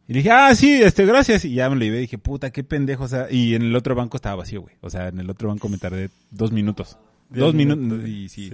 [0.08, 1.44] Y le dije, ah, sí, este, gracias.
[1.44, 3.04] Y ya me lo llevé y dije, puta, qué pendejo.
[3.04, 4.74] O sea, y en el otro banco estaba vacío, güey.
[4.80, 6.98] O sea, en el otro banco me tardé dos minutos.
[7.28, 8.08] Dos minutos.
[8.08, 8.50] Y sí,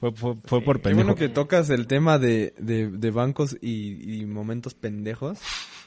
[0.00, 1.06] Fue, fue, fue por Qué pendejo.
[1.06, 5.38] bueno que tocas el tema de, de, de bancos y, y momentos pendejos.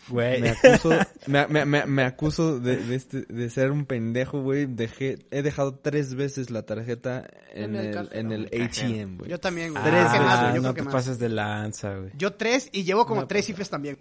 [0.09, 0.41] Güey.
[0.41, 0.89] Me acuso,
[1.27, 4.65] me, me, me, me acuso de, de, este, de ser un pendejo, güey.
[4.65, 9.29] Dejé, he dejado tres veces la tarjeta en, En el el, en el ATM, güey.
[9.29, 9.83] Yo también, güey.
[9.85, 10.93] Ah, más, güey, yo no te más.
[10.93, 12.11] pases de lanza, güey.
[12.17, 13.97] Yo tres y llevo como tres cifras también.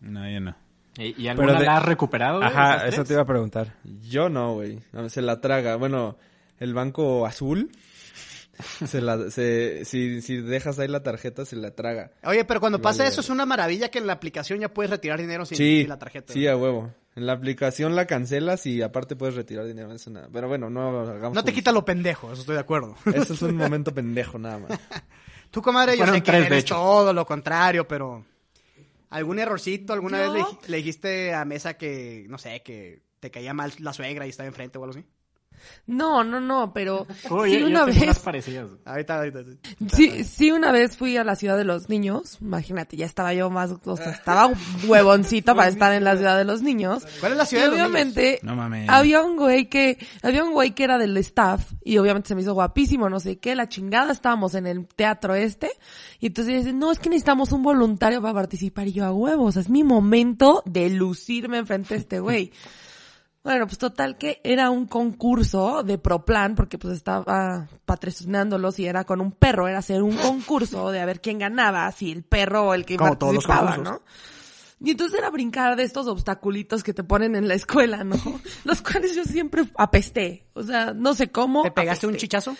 [0.00, 0.54] No, ya no.
[0.98, 2.38] ¿Y, y alguna de- la has recuperado?
[2.40, 3.08] güey, Ajá, eso tres?
[3.08, 3.74] te iba a preguntar.
[4.02, 4.80] Yo no, güey.
[4.92, 5.76] No, Se la traga.
[5.76, 6.18] Bueno,
[6.58, 7.70] el banco azul.
[8.86, 12.10] Se la, se, si, si dejas ahí la tarjeta, se la traga.
[12.24, 13.10] Oye, pero cuando pasa Vale.
[13.10, 15.88] eso es una maravilla que en la aplicación ya puedes retirar dinero sin, Sí, sin
[15.88, 16.32] la tarjeta.
[16.32, 16.92] sí, a huevo.
[17.14, 19.90] En la aplicación la cancelas y aparte puedes retirar dinero.
[19.92, 20.28] Eso nada.
[20.32, 21.34] Pero bueno, no hagamos.
[21.34, 22.94] No te quita lo pendejo, eso estoy de acuerdo.
[23.14, 24.78] Eso es un momento pendejo nada más.
[25.50, 26.74] Tú, comadre, yo sé que eres hecho.
[26.74, 28.24] todo lo contrario, pero...
[29.08, 29.92] ¿Algún errorcito?
[29.92, 30.32] ¿Alguna ¿Yo?
[30.32, 34.30] vez le dijiste a Mesa que, no sé, que te caía mal la suegra y
[34.30, 35.06] estaba enfrente o algo así?
[35.86, 38.68] No, no, no, pero Uy, sí una vez, parecidas.
[38.84, 39.40] Ahorita, ahorita.
[39.92, 42.38] sí, sí una vez fui a la ciudad de los niños.
[42.40, 44.50] Imagínate, ya estaba yo más, o sea, estaba
[44.86, 47.04] huevoncito para estar en la ciudad de los niños.
[47.20, 47.90] ¿Cuál es la Y ciudad de los niños?
[47.92, 48.88] obviamente No mames.
[48.88, 52.42] había un güey que, había un güey que era del staff y obviamente se me
[52.42, 55.70] hizo guapísimo, no sé qué, la chingada, estábamos en el teatro este
[56.20, 59.56] y entonces dice, no, es que necesitamos un voluntario para participar y yo a huevos,
[59.56, 62.52] es mi momento de lucirme enfrente de este güey.
[63.46, 69.04] Bueno, pues total que era un concurso de Proplan, porque pues estaba patrocinándolos y era
[69.04, 72.64] con un perro, era hacer un concurso de a ver quién ganaba, si el perro
[72.64, 73.84] o el que Como todos los participaba.
[73.84, 74.02] ¿no?
[74.80, 78.16] Y entonces era brincar de estos obstaculitos que te ponen en la escuela, ¿no?
[78.64, 80.44] Los cuales yo siempre apesté.
[80.54, 81.62] O sea, no sé cómo.
[81.62, 82.56] ¿Te pegaste un chichazo?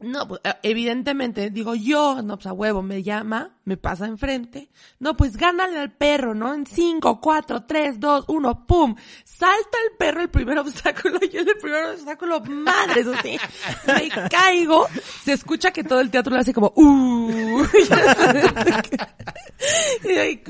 [0.00, 4.70] No, pues eh, evidentemente, digo yo, no, pues a huevo, me llama, me pasa enfrente.
[4.98, 6.52] No, pues gánale al perro, ¿no?
[6.52, 8.94] En cinco, cuatro, tres, dos, uno, pum.
[9.24, 13.38] Salta el perro el primer obstáculo y el primer obstáculo, madre, eso sí.
[13.86, 14.86] Me caigo,
[15.24, 17.66] se escucha que todo el teatro le hace como, uh.
[20.04, 20.42] Y ahí,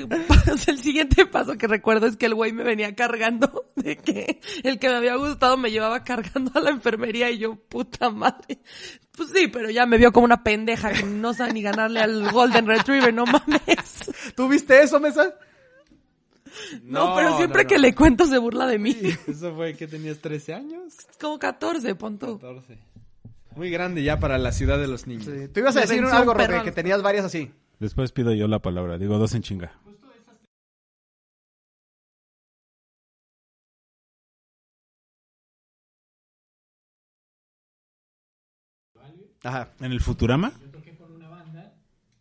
[0.50, 3.96] o sea, el siguiente paso que recuerdo es que el güey me venía cargando de
[3.98, 8.08] que el que me había gustado me llevaba cargando a la enfermería y yo, puta
[8.10, 8.60] madre.
[9.14, 12.30] Pues sí, pero ya me vio como una pendeja que no sabe ni ganarle al
[12.32, 14.12] Golden Retriever, no mames.
[14.36, 15.34] ¿Tú viste eso, Mesa?
[16.82, 18.96] No, pero siempre que le cuento se burla de mí.
[19.26, 20.94] Eso fue que tenías 13 años.
[21.18, 22.38] Como 14, pon tú.
[22.38, 22.78] 14.
[23.56, 25.24] Muy grande ya para la ciudad de los niños.
[25.24, 25.48] Sí.
[25.48, 27.50] Tú ibas a decir algo, Roque, que tenías varias así.
[27.80, 28.98] Después pido yo la palabra.
[28.98, 29.72] Digo dos en chinga.
[39.44, 39.72] Ajá.
[39.80, 40.52] ¿En el Futurama?
[40.60, 41.74] Yo toqué con una banda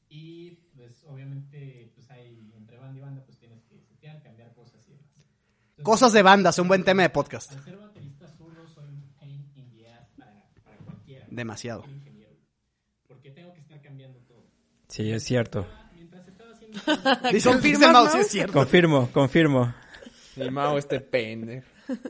[0.10, 4.88] y pues obviamente pues hay entre banda y banda pues tienes que setear, cambiar cosas
[4.88, 5.24] y demás.
[5.84, 7.52] Cosas de banda, es un buen tema de podcast.
[7.54, 10.32] Al ser baterista zurdo soy un pain in the ass para,
[10.64, 11.84] para cualquiera, Demasiado.
[13.08, 14.44] Porque tengo que estar cambiando todo.
[14.88, 15.68] Sí, es cierto.
[15.94, 18.12] Mientras estaba haciendo Dice, ¿Confirmas, Mau, no?
[18.12, 18.54] sí es cierto.
[18.54, 19.74] Confirmo, confirmo.
[20.36, 21.68] Y Mao, este pendejo.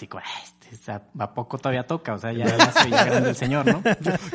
[0.00, 0.18] Sí, co-
[0.70, 2.14] este, ¿a poco todavía toca?
[2.14, 3.82] O sea, ya, ya veía grande el señor, ¿no?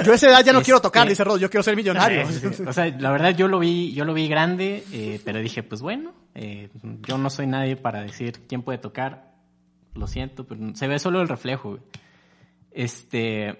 [0.06, 2.28] Yo a esa edad ya no Este- quiero tocar, dice Rod, yo quiero ser millonario.
[2.68, 5.82] O sea, la verdad yo lo vi, yo lo vi grande, eh, pero dije, pues
[5.82, 6.70] bueno, eh,
[7.08, 9.34] yo no soy nadie para decir quién puede tocar.
[9.96, 11.70] Lo siento, pero se ve solo el reflejo.
[11.72, 11.82] güey.
[12.72, 13.58] Este,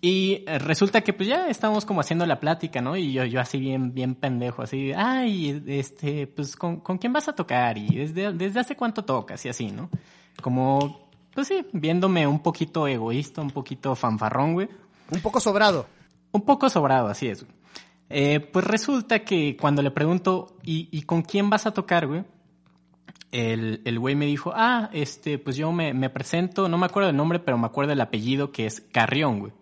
[0.00, 2.96] y resulta que pues ya estábamos como haciendo la plática, ¿no?
[2.96, 7.28] Y yo, yo así bien, bien pendejo, así, ay, este, pues ¿con, con quién vas
[7.28, 7.76] a tocar?
[7.78, 9.90] Y desde, desde hace cuánto tocas y así, ¿no?
[10.42, 11.05] Como,
[11.36, 14.68] pues sí, viéndome un poquito egoísta, un poquito fanfarrón, güey.
[15.10, 15.86] Un poco sobrado.
[16.32, 17.44] un poco sobrado, así es.
[18.08, 22.24] Eh, pues resulta que cuando le pregunto, ¿y, y con quién vas a tocar, güey?
[23.32, 27.08] El, el güey me dijo, ah, este, pues yo me, me presento, no me acuerdo
[27.08, 29.52] del nombre, pero me acuerdo del apellido que es Carrión, güey.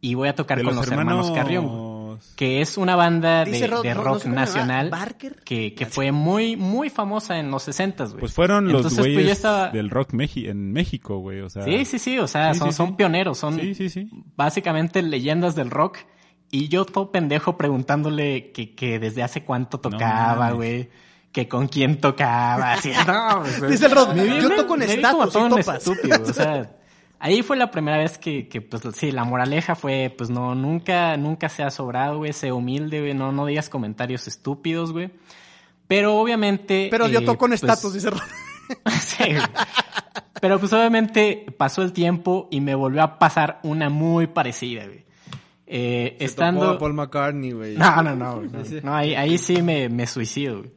[0.00, 1.89] Y voy a tocar De con los, hermanos, Carrión, güey
[2.36, 5.36] que es una banda de, Rod- de no- no rock se llama, nacional ¿Barker?
[5.44, 8.18] que, que fue muy, muy famosa en los 60 güey.
[8.20, 11.40] Pues fueron los Entonces, pues, güeyes yo estaba- del rock Meji- en México, güey.
[11.40, 12.94] O sea, Sí, sí, sí, o sea, Sí, son, sí, son sí.
[12.96, 14.08] pioneros, son Sí, sí, sí.
[14.36, 15.98] básicamente leyendas del rock.
[16.52, 20.90] Y yo todo pendejo preguntándole que, que desde hace cuánto tocaba, güey.
[21.32, 22.72] Que con quién tocaba.
[22.72, 25.76] Así, no, pues, Dice el Rod, yo toco en estatus y todo un topas.
[25.78, 26.70] estúpido, o sea,
[27.20, 31.16] ahí fue la primera vez que, que, pues sí, la moraleja fue, pues no, nunca,
[31.16, 35.10] nunca seas sobrado, güey, sé humilde, güey, no, no digas comentarios estúpidos, güey.
[35.86, 36.88] Pero obviamente...
[36.90, 38.10] Pero yo eh, toco en pues, estatus, dice.
[39.00, 39.42] Sí, güey.
[40.40, 45.04] Pero pues obviamente pasó el tiempo y me volvió a pasar una muy parecida, güey.
[45.66, 46.60] Eh, Se estando...
[46.60, 47.76] topó a Paul McCartney, güey.
[47.76, 50.70] No, no, no, no, no, ahí, ahí sí me, me suicido, güey.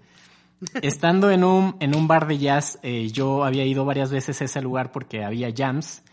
[0.82, 4.46] Estando en un, en un bar de jazz, eh, yo había ido varias veces a
[4.46, 6.04] ese lugar porque había jams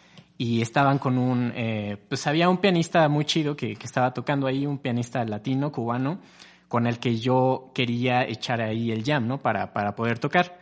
[0.41, 4.47] y estaban con un, eh, pues había un pianista muy chido que, que estaba tocando
[4.47, 6.19] ahí, un pianista latino, cubano,
[6.67, 9.43] con el que yo quería echar ahí el jam, ¿no?
[9.43, 10.59] Para, para poder tocar.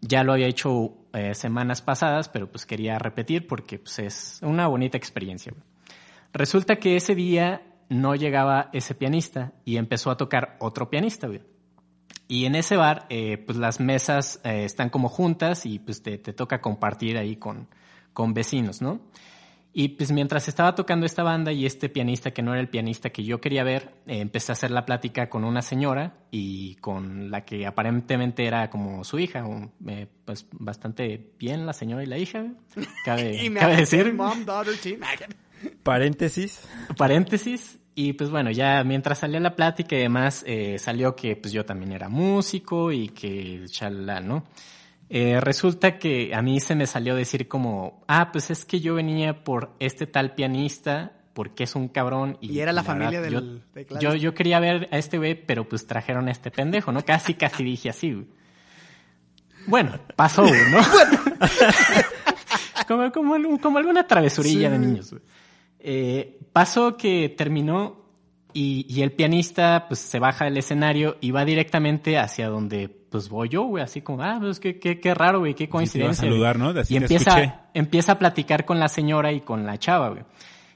[0.00, 4.66] Ya lo había hecho eh, semanas pasadas, pero pues quería repetir porque pues es una
[4.66, 5.54] bonita experiencia.
[6.32, 11.42] Resulta que ese día no llegaba ese pianista y empezó a tocar otro pianista, güey.
[12.26, 16.32] Y en ese bar, eh, pues las mesas están como juntas y pues te, te
[16.32, 17.68] toca compartir ahí con,
[18.12, 19.00] con vecinos, ¿no?
[19.72, 23.10] Y pues mientras estaba tocando esta banda y este pianista que no era el pianista
[23.10, 27.30] que yo quería ver, eh, empecé a hacer la plática con una señora y con
[27.30, 32.06] la que aparentemente era como su hija, un- eh, pues bastante bien la señora y
[32.06, 32.46] la hija,
[33.04, 34.98] cabe, Y me cabe decir Mom, daughter, team.
[35.84, 36.62] Paréntesis.
[36.96, 37.78] paréntesis.
[37.94, 41.64] Y pues bueno, ya mientras salía la plática y demás, eh, salió que pues yo
[41.64, 44.44] también era músico y que chalala, ¿no?
[45.12, 48.94] Eh, resulta que a mí se me salió decir como, ah, pues es que yo
[48.94, 52.38] venía por este tal pianista porque es un cabrón.
[52.40, 53.40] Y, Y era la familia del- yo,
[53.74, 57.04] de yo, yo quería ver a este güey, pero pues trajeron a este pendejo, ¿no?
[57.04, 58.26] Casi, casi dije así, güey.
[59.66, 60.78] Bueno, pasó, güey, ¿no?
[63.12, 65.22] como, como, alguna travesurilla de niños, güey.
[65.80, 67.99] Eh, pasó que terminó
[68.54, 73.28] y, y el pianista pues se baja del escenario y va directamente hacia donde pues
[73.28, 75.70] voy yo, güey, así como, ah, pues qué, qué, qué raro, güey, qué te iba
[75.70, 76.28] a coincidencia.
[76.28, 76.58] saludar.
[76.58, 76.68] ¿no?
[76.70, 77.58] Así y te empieza, escuché.
[77.74, 80.22] empieza a platicar con la señora y con la chava, güey.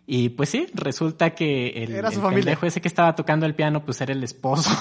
[0.07, 2.45] Y pues sí, resulta que el, Era su el familia.
[2.45, 4.71] pendejo ese que estaba tocando el piano, pues era el esposo.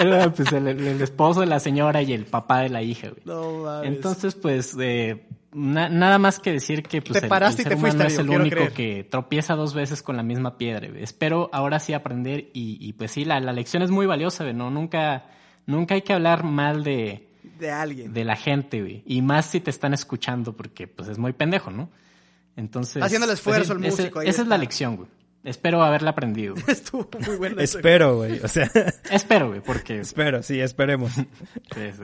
[0.00, 3.08] era pues el, el- el esposo de la señora y el papá de la hija,
[3.10, 3.22] güey.
[3.24, 3.88] No mames.
[3.88, 7.70] Entonces, pues, eh, na- nada más que decir que pues, Te el- paraste el, y
[7.70, 8.72] ser te fuiste, humano es el único creer.
[8.72, 10.88] que tropieza dos veces con la misma piedra.
[10.88, 11.02] güey.
[11.02, 14.54] Espero ahora sí aprender y, y, pues sí, la, la lección es muy valiosa, güey,
[14.54, 14.70] ¿no?
[14.70, 15.26] Nunca,
[15.66, 18.12] nunca hay que hablar mal de, De alguien.
[18.12, 19.02] de la gente, güey.
[19.06, 21.90] Y más si te están escuchando porque pues es muy pendejo, ¿no?
[22.56, 23.02] Entonces...
[23.02, 25.08] Haciendo el pues, esfuerzo el ese- músico ahí Esa es la lección, güey.
[25.44, 26.54] Espero haberla aprendido.
[26.54, 26.64] güey.
[26.68, 27.60] Estuvo muy bueno.
[27.60, 27.78] eso.
[27.78, 28.38] Espero, güey.
[28.40, 28.70] O sea,
[29.10, 29.98] Espero, güey, porque...
[30.00, 31.12] espero, sí, esperemos.
[31.12, 31.24] sí,
[31.74, 32.02] sí.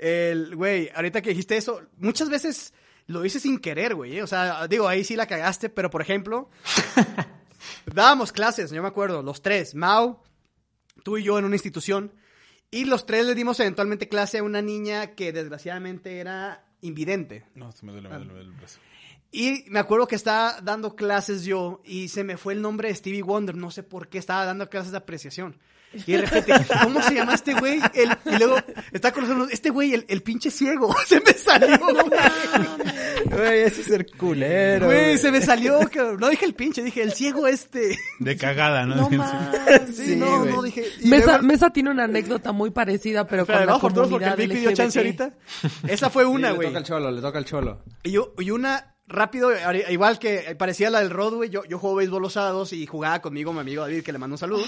[0.00, 2.72] El, güey, ahorita que dijiste eso, muchas veces
[3.08, 4.18] lo hice sin querer, güey.
[4.18, 4.22] ¿eh?
[4.22, 6.48] O sea, digo, ahí sí la cagaste, pero por ejemplo,
[7.86, 10.20] dábamos clases, yo me acuerdo, los tres, Mau,
[11.02, 12.12] tú y yo en una institución,
[12.70, 17.46] y los tres le dimos eventualmente clase a una niña que desgraciadamente era invidente.
[17.54, 18.78] No, se me duele, me duele, me duele el brazo.
[19.30, 22.94] Y me acuerdo que estaba dando clases yo y se me fue el nombre de
[22.94, 25.58] Stevie Wonder, no sé por qué, estaba dando clases de apreciación.
[26.06, 27.80] Y de repente, ¿cómo se llama este güey?
[27.94, 28.56] El- y luego
[28.92, 31.78] está con nosotros, este güey, el, el pinche ciego, se me salió.
[33.24, 34.86] Güey, ese es ser culero.
[34.86, 36.18] Güey, se me salió, cabrón.
[36.20, 37.98] No dije el pinche, dije el ciego este.
[38.18, 39.08] De cagada, ¿no?
[39.08, 39.08] No
[39.86, 39.92] Sí.
[39.94, 40.84] Sí, Sí, no, dije.
[41.04, 44.08] Mesa, luego- Mesa tiene una anécdota muy parecida, pero Espera, con la vamos por todos
[44.08, 45.30] porque el comunidad Vic pidió chance ahorita.
[45.88, 46.68] Esa fue una, le güey.
[46.68, 47.82] toca al cholo, le toca al cholo.
[48.02, 49.50] Y, yo- y una, rápido,
[49.90, 51.50] igual que parecía la del Rod, güey.
[51.50, 54.34] Yo, yo juego béisbol los sábados y jugaba conmigo mi amigo David, que le mando
[54.34, 54.64] un saludo.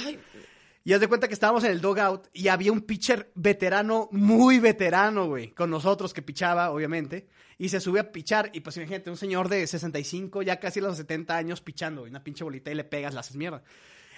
[0.83, 4.59] Y haz de cuenta que estábamos en el dogout y había un pitcher veterano, muy
[4.59, 7.29] veterano, güey, con nosotros que pichaba, obviamente.
[7.59, 10.97] Y se sube a pichar y pues imagínate, un señor de 65, ya casi los
[10.97, 13.63] 70 años pichando, y una pinche bolita y le pegas, la haces mierda.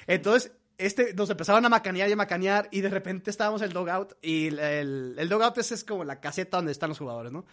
[0.07, 3.73] Entonces, este, nos empezaban a macanear y a macanear y de repente estábamos en el
[3.73, 7.45] dogout y el, el, el es como la caseta donde están los jugadores, ¿no?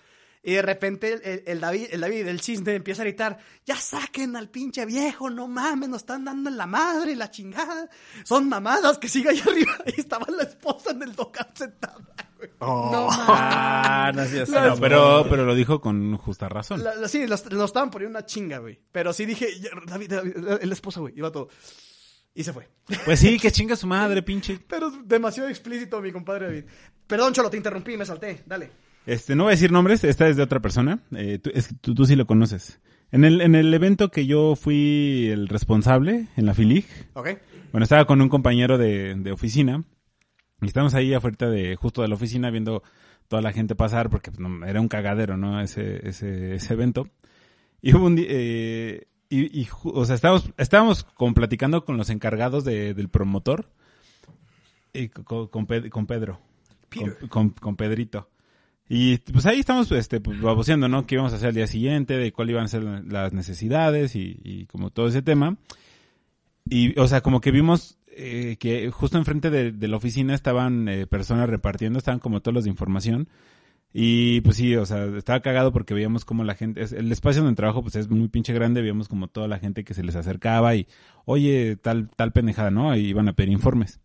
[0.42, 4.50] Y de repente el, David, el David, el cisne, empieza a gritar, ya saquen al
[4.50, 7.90] pinche viejo, no mames, nos están dando en la madre, la chingada.
[8.24, 9.74] Son mamadas, que siga ahí arriba.
[9.86, 12.00] Y estaba la esposa en el dock sentada,
[12.38, 12.50] güey.
[12.62, 13.26] No mames.
[13.28, 16.86] Ah, no seas No, pero, pero lo dijo con justa razón.
[16.86, 18.80] La- la- sí, nos estaban poniendo una chinga, güey.
[18.94, 19.48] Pero sí dije,
[19.88, 21.50] David, David, la, la esposa, güey, iba todo.
[22.34, 22.70] Y se fue.
[23.04, 24.58] Pues sí, que chinga su madre, pinche.
[24.70, 26.64] Pero es demasiado explícito, mi compadre David.
[27.08, 28.44] Perdón, Cholo, te interrumpí, me salté.
[28.46, 28.72] Dale.
[29.06, 31.00] Este, no voy a decir nombres, esta es de otra persona.
[31.16, 32.80] Eh, tú, es tú, tú sí lo conoces.
[33.12, 36.86] En el, en el evento que yo fui el responsable, en la FILIG,
[37.72, 39.84] bueno, estaba con un compañero de, de oficina.
[40.62, 42.84] Y estábamos ahí afuera de, justo de la oficina, viendo
[43.28, 45.60] toda la gente pasar, porque pues, no, era un cagadero, ¿no?
[45.62, 47.08] Ese, ese, ese evento.
[47.82, 52.66] Y hubo un día, eh, y, o sea, estábamos, estábamos como platicando con los encargados
[52.66, 53.70] de- del promotor,
[54.92, 56.40] y con, con Pedro,
[56.94, 58.30] con, con, con Pedrito.
[58.92, 61.06] Y pues ahí estamos, este, pues, baboseando, ¿no?
[61.06, 62.18] ¿Qué íbamos a hacer al día siguiente?
[62.18, 65.58] De cuál iban a ser las necesidades y, y como todo ese tema.
[66.68, 70.88] Y, o sea, como que vimos eh, que justo enfrente de, de la oficina estaban
[70.88, 73.30] eh, personas repartiendo, estaban como todos los de información.
[73.94, 77.42] Y pues sí, o sea, estaba cagado porque veíamos como la gente, es- el espacio
[77.44, 80.16] donde trabajo pues es muy pinche grande, veíamos como toda la gente que se les
[80.16, 80.88] acercaba y,
[81.26, 82.96] oye, tal, tal pendejada, ¿no?
[82.96, 84.00] Y iban a pedir informes.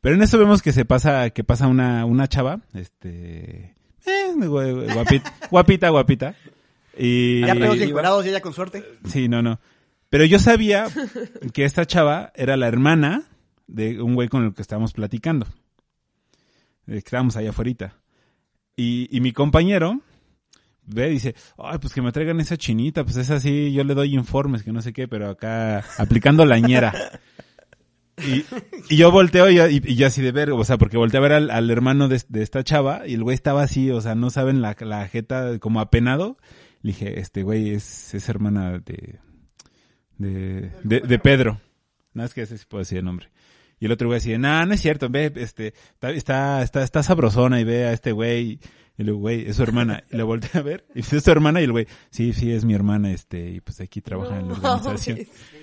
[0.00, 3.74] Pero en eso vemos que se pasa, que pasa una, una chava, este,
[4.06, 6.34] eh, gu- guapita, guapita, guapita.
[6.98, 8.84] Y, Ya pedos y- ella con suerte.
[9.06, 9.60] Sí, no, no.
[10.08, 10.86] Pero yo sabía
[11.52, 13.24] que esta chava era la hermana
[13.68, 15.46] de un güey con el que estábamos platicando.
[16.86, 17.94] Que estábamos allá afuera.
[18.76, 20.00] Y, y mi compañero
[20.86, 23.94] ve y dice, ay, pues que me traigan esa chinita, pues es así, yo le
[23.94, 26.92] doy informes, que no sé qué, pero acá aplicando la ñera.
[28.26, 28.44] Y,
[28.88, 31.22] y yo volteo y, y, y yo así de ver, o sea, porque volteé a
[31.22, 34.14] ver al, al hermano de, de esta chava y el güey estaba así, o sea,
[34.14, 36.36] no saben la, la jeta como apenado.
[36.82, 39.18] Le dije, este güey es, es hermana de,
[40.18, 41.60] de, de, de Pedro.
[42.14, 43.30] No es que ese sí puedo decir el nombre.
[43.78, 47.02] Y el otro güey así, no, no es cierto, ve, este, está, está, está, está
[47.02, 48.60] sabrosona y ve a este güey.
[48.98, 50.04] Y le digo, güey, es su hermana.
[50.10, 52.66] Y le volteé a ver, y es su hermana, y el güey, sí, sí, es
[52.66, 55.18] mi hermana, este, y pues aquí trabaja en la organización.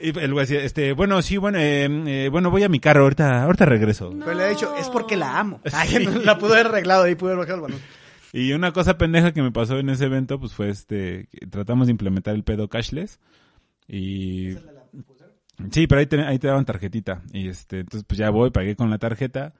[0.00, 3.02] Y el güey decía, este, bueno, sí, bueno, eh, eh, bueno, voy a mi carro,
[3.02, 4.10] ahorita, ahorita regreso.
[4.18, 5.60] Pero le he dicho, es porque la amo.
[5.72, 7.80] Ay, no, la pude haber arreglado ahí, pude haber bajado el balón.
[8.32, 11.86] Y una cosa pendeja que me pasó en ese evento, pues fue este, que tratamos
[11.86, 13.18] de implementar el pedo cashless.
[13.86, 14.54] Y...
[15.72, 17.22] Sí, pero ahí te, ahí te daban tarjetita.
[17.32, 19.54] Y este, entonces pues ya voy, pagué con la tarjeta.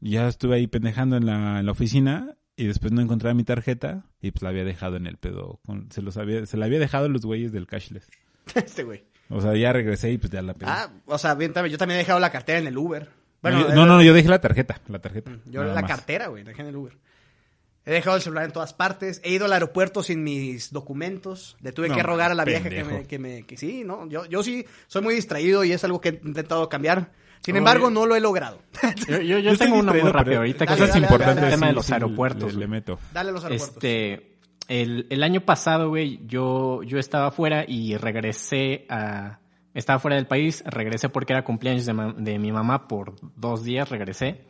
[0.00, 2.36] Y ya estuve ahí pendejando en la, en la oficina.
[2.54, 4.04] Y después no encontraba mi tarjeta.
[4.20, 5.58] Y pues la había dejado en el pedo.
[5.66, 8.08] con- se los había, se la había dejado a los güeyes del cashless.
[8.54, 9.04] Este güey.
[9.34, 10.66] O sea, ya regresé y pues ya la pedí.
[10.68, 13.08] Ah, o sea, bien, también- yo también he dejado la cartera en el Uber.
[13.40, 14.80] Bueno, no, yo- eh, no, no, yo dejé la tarjeta.
[14.88, 15.30] La tarjeta.
[15.46, 15.90] Yo nada la más.
[15.90, 16.96] cartera, güey, dejé en el Uber.
[17.84, 19.20] He dejado el celular en todas partes.
[19.24, 21.56] He ido al aeropuerto sin mis documentos.
[21.60, 23.42] Le tuve No, que rogar a la vieja que me, que me...
[23.44, 24.08] Que sí, ¿no?
[24.08, 27.10] Yo, yo sí soy muy distraído y es algo que he intentado cambiar.
[27.44, 28.62] Sin embargo, no lo he logrado.
[29.08, 31.34] Yo, yo, yo tengo una muy rápida ahorita que Dale, Cosas dale, es importantes.
[31.42, 32.54] dale, el tema de los aeropuertos.
[32.54, 32.98] Le, meto.
[33.12, 33.76] Dale a los aeropuertos.
[33.82, 34.31] Este,
[34.68, 39.38] el, el año pasado, güey, yo, yo estaba fuera y regresé a...
[39.74, 43.64] Estaba fuera del país, regresé porque era cumpleaños de, ma- de mi mamá por dos
[43.64, 44.42] días, regresé.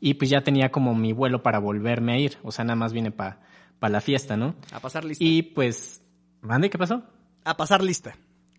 [0.00, 2.38] Y pues ya tenía como mi vuelo para volverme a ir.
[2.44, 3.40] O sea, nada más vine para
[3.80, 4.54] la fiesta, ¿no?
[4.72, 5.24] A pasar lista.
[5.24, 6.02] Y pues...
[6.40, 6.70] ¿Mande?
[6.70, 7.02] ¿Qué pasó?
[7.44, 8.14] A pasar lista.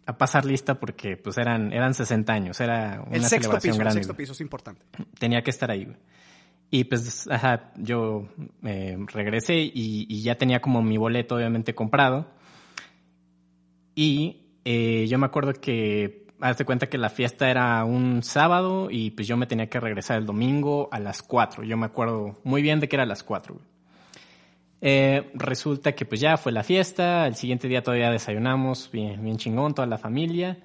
[0.06, 3.72] A pasar lista porque pues eran, eran 60 años, era una El sexto celebración piso,
[3.74, 4.00] el grande.
[4.00, 4.82] sexto piso es importante.
[5.18, 5.98] tenía que estar ahí, güey.
[6.74, 8.30] Y pues, ajá, yo
[8.64, 12.28] eh, regresé y, ya tenía como mi boleto obviamente comprado.
[13.94, 19.12] Y eh, yo me acuerdo que, hazte cuenta que la fiesta era un sábado y
[19.12, 21.66] pues yo me tenía que regresar el domingo a las 4.
[21.66, 23.54] Yo me acuerdo muy bien de que era a las 4.
[23.54, 23.66] güey.
[24.80, 29.38] Eh, resulta que pues ya fue la fiesta, el siguiente día todavía desayunamos bien, bien
[29.38, 30.58] chingón, toda la familia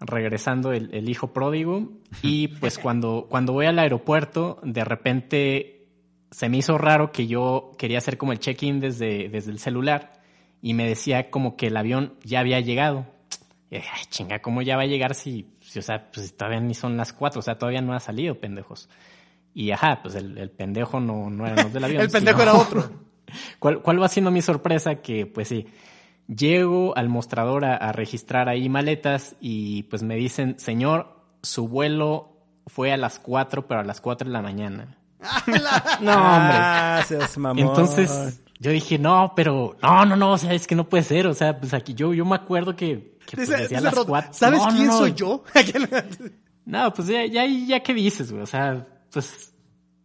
[0.00, 1.90] regresando el, el hijo pródigo
[2.22, 5.86] y pues cuando, cuando voy al aeropuerto de repente
[6.30, 10.12] se me hizo raro que yo quería hacer como el check-in desde, desde el celular
[10.62, 13.06] y me decía como que el avión ya había llegado.
[13.70, 16.60] Y dije, ay, chinga, ¿cómo ya va a llegar si, si, o sea, pues todavía
[16.60, 18.88] ni son las cuatro, o sea, todavía no ha salido, pendejos.
[19.54, 22.02] Y ajá, pues el, el pendejo no, no era del avión.
[22.02, 22.90] El pendejo sino- era otro.
[23.58, 24.96] ¿Cuál, ¿Cuál va siendo mi sorpresa?
[24.96, 25.66] Que, pues sí,
[26.34, 32.36] llego al mostrador a, a registrar ahí maletas y pues me dicen, señor, su vuelo
[32.66, 34.96] fue a las 4, pero a las 4 de la mañana.
[36.00, 36.56] no, hombre.
[36.56, 37.58] Ah, seas mamón.
[37.66, 41.26] Entonces yo dije, no, pero no, no, no, o sea, es que no puede ser.
[41.26, 43.82] O sea, pues aquí yo, yo me acuerdo que, que pues, Dice- decía a dice
[43.82, 44.32] las Rod, 4.
[44.32, 44.98] ¿Sabes No, quién no.
[44.98, 45.44] soy yo?
[46.66, 48.42] No, pues ya, ya, ya qué dices, güey.
[48.44, 49.52] O sea, pues,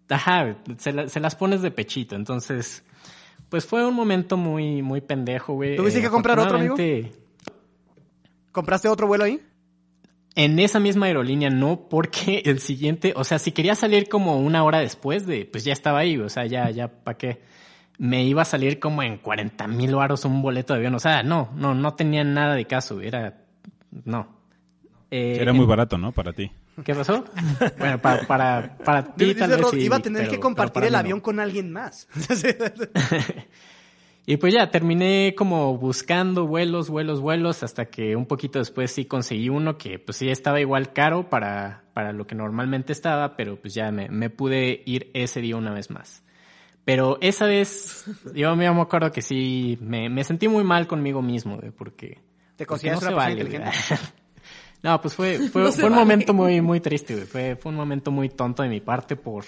[0.10, 2.16] ajá, se, la- se las pones de pechito.
[2.16, 2.84] Entonces,
[3.50, 5.76] Pues fue un momento muy, muy pendejo, güey.
[5.76, 6.76] ¿Tuviste Eh, que comprar otro, amigo?
[8.52, 9.42] ¿Compraste otro vuelo ahí?
[10.36, 14.64] En esa misma aerolínea no, porque el siguiente, o sea, si quería salir como una
[14.64, 17.42] hora después de, pues ya estaba ahí, o sea, ya, ya, ¿para qué?
[17.98, 21.24] Me iba a salir como en 40 mil baros un boleto de avión, o sea,
[21.24, 23.38] no, no, no tenía nada de caso, era,
[24.04, 24.28] no.
[25.12, 26.12] Eh, Era muy barato, ¿no?
[26.12, 26.52] Para ti.
[26.84, 27.24] ¿Qué pasó?
[27.80, 30.94] bueno, para, para, para ti tal vez sí, iba a tener pero- que compartir el
[30.94, 30.98] no.
[31.00, 32.08] avión con alguien más.
[34.28, 39.06] Y pues ya, terminé como buscando vuelos, vuelos, vuelos, hasta que un poquito después sí
[39.06, 43.58] conseguí uno que pues sí estaba igual caro para, para lo que normalmente estaba, pero
[43.62, 46.24] pues ya me, me pude ir ese día una vez más.
[46.86, 51.60] Pero esa vez, yo me acuerdo que sí, me, me sentí muy mal conmigo mismo,
[51.78, 52.20] porque...
[52.56, 54.12] ¿Te porque consideras no una se persona vale, inteligente?
[54.86, 56.02] No, pues fue, fue, No fue un vale.
[56.04, 57.26] momento muy, muy triste, güey.
[57.28, 59.44] Fue, fue un momento muy tonto de mi parte por,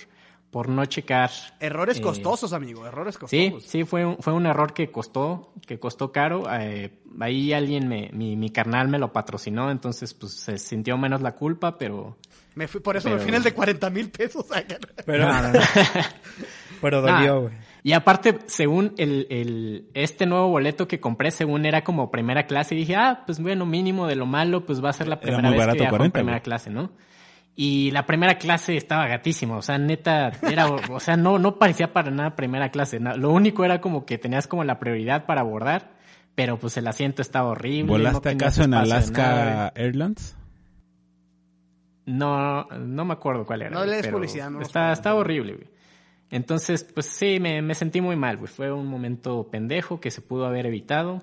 [0.51, 1.29] por no checar.
[1.59, 3.63] Errores eh, costosos, amigo, errores Sí, costosos.
[3.69, 6.43] sí, fue un, fue un error que costó, que costó caro.
[6.59, 11.21] Eh, ahí alguien me, mi, mi carnal me lo patrocinó, entonces pues se sintió menos
[11.21, 12.17] la culpa, pero...
[12.55, 14.45] Me fui, por eso me Pero- fui en el de 40 mil pesos.
[15.05, 15.59] Pero, No, no, no.
[16.81, 17.53] pero dolió, güey.
[17.87, 22.75] Y aparte, según el, el, este nuevo boleto que compré, según era como primera clase,
[22.75, 25.21] y dije, ah, pues bueno, mínimo de lo malo, pues va a ser la Era
[25.21, 26.91] primera muy vez barato, que viajo en 40, primera clase, ¿no?
[27.55, 31.93] Y la primera clase estaba gatísima, o sea, neta, era, o sea, no, no parecía
[31.93, 32.99] para nada primera clase.
[32.99, 35.91] na- Lo único era como que tenías como la prioridad para abordar,
[36.35, 37.83] pero pues el asiento estaba horrible.
[37.83, 40.35] no ¿Volaste tenías acaso en Alaska Airlines?
[42.05, 43.69] No, no me acuerdo cuál era.
[43.71, 45.76] No le des publicidad, no Está, está horrible, güey.
[46.29, 48.51] Entonces, pues sí, me, me sentí muy mal, güey.
[48.51, 51.21] Fue un momento pendejo que se pudo haber evitado.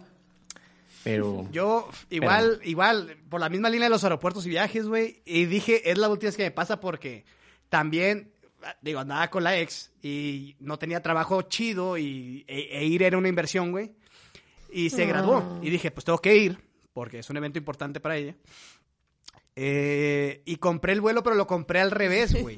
[1.02, 1.46] Pero.
[1.52, 5.90] Yo, igual, igual, por la misma línea de los aeropuertos y viajes, güey, y dije,
[5.90, 7.24] es la última vez que me pasa porque
[7.68, 8.32] también,
[8.80, 13.18] digo, andaba con la ex y no tenía trabajo chido y, e, e ir era
[13.18, 13.92] una inversión, güey.
[14.72, 15.06] Y se Ah.
[15.06, 15.58] graduó.
[15.62, 16.58] Y dije, pues tengo que ir
[16.94, 18.34] porque es un evento importante para ella.
[19.56, 22.56] Eh, y compré el vuelo, pero lo compré al revés, güey.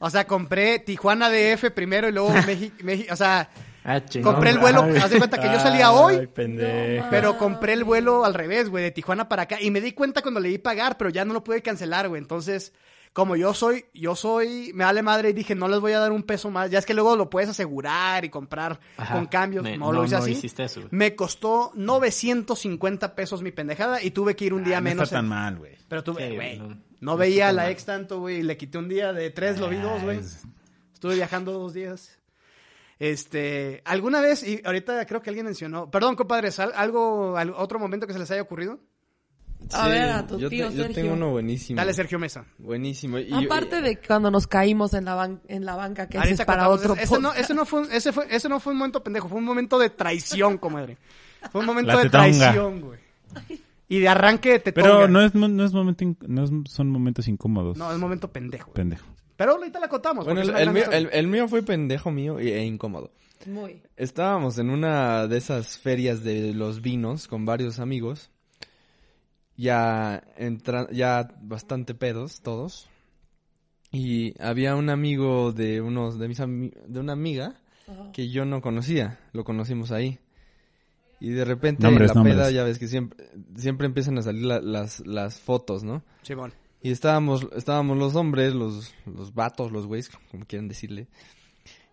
[0.00, 3.48] O sea, compré Tijuana DF primero y luego México, o sea,
[3.88, 4.32] Ah, chingón.
[4.34, 4.96] compré el vuelo, Ay.
[4.96, 7.06] haz de cuenta que yo salía Ay, hoy, pendejo.
[7.08, 9.60] pero compré el vuelo al revés, güey, de Tijuana para acá.
[9.60, 12.20] Y me di cuenta cuando le di pagar, pero ya no lo pude cancelar, güey.
[12.20, 12.72] Entonces,
[13.16, 16.12] como yo soy, yo soy, me vale madre y dije, no les voy a dar
[16.12, 16.70] un peso más.
[16.70, 19.14] Ya es que luego lo puedes asegurar y comprar Ajá.
[19.14, 19.62] con cambios.
[19.64, 20.32] Me- no, lo hice no así.
[20.32, 20.82] hiciste eso.
[20.90, 25.04] Me costó 950 pesos mi pendejada y tuve que ir un día Ah, no menos.
[25.04, 25.76] está tan mal, güey.
[25.88, 26.60] Pero tuve, güey,
[27.00, 28.42] no- veía a la ex tanto, güey.
[28.42, 30.18] Le quité un día de tres, lo vi dos, güey.
[30.18, 30.42] Ah, es-
[30.92, 32.18] Estuve viajando dos días.
[32.98, 37.78] Este, alguna vez, y ahorita creo que alguien mencionó, perdón, compadres, ¿al- algo, al- otro
[37.78, 38.78] momento que se les haya ocurrido?
[39.72, 40.94] A ver, a tu yo, tío te- yo Sergio.
[41.02, 41.76] tengo uno buenísimo.
[41.78, 42.44] Dale, Sergio Mesa.
[42.58, 43.18] Buenísimo.
[43.18, 46.34] Y yo- Aparte de cuando nos caímos en la, ban- en la banca, que ese
[46.34, 48.72] es para otro ese, ese no, ese no fue, un- ese fue, ese no fue
[48.72, 50.98] un momento pendejo, fue un momento de traición, comadre.
[51.50, 52.28] Fue un momento La de tetonga.
[52.28, 52.98] traición, güey.
[53.88, 54.88] Y de arranque de tetonga.
[54.88, 57.76] Pero no es, no es momento, in- no es- son momentos incómodos.
[57.76, 58.66] No, es momento pendejo.
[58.66, 58.74] güey.
[58.74, 59.06] Pendejo.
[59.36, 60.24] Pero ahorita la contamos.
[60.24, 63.10] Bueno, el, mío, el, el mío fue pendejo mío e, e incómodo.
[63.46, 63.82] Muy.
[63.96, 68.30] Estábamos en una de esas ferias de los vinos con varios amigos.
[69.56, 72.88] Ya entra, ya bastante pedos todos.
[73.92, 77.54] Y había un amigo de unos de mis ami- de una amiga
[78.12, 80.18] que yo no conocía, lo conocimos ahí.
[81.20, 82.36] Y de repente Nombres, la nombres.
[82.36, 83.26] peda ya ves que siempre
[83.56, 86.02] siempre empiezan a salir la- las las fotos, ¿no?
[86.22, 86.52] Simón.
[86.82, 91.08] Y estábamos, estábamos los hombres, los, los vatos, los güeyes, como quieran decirle.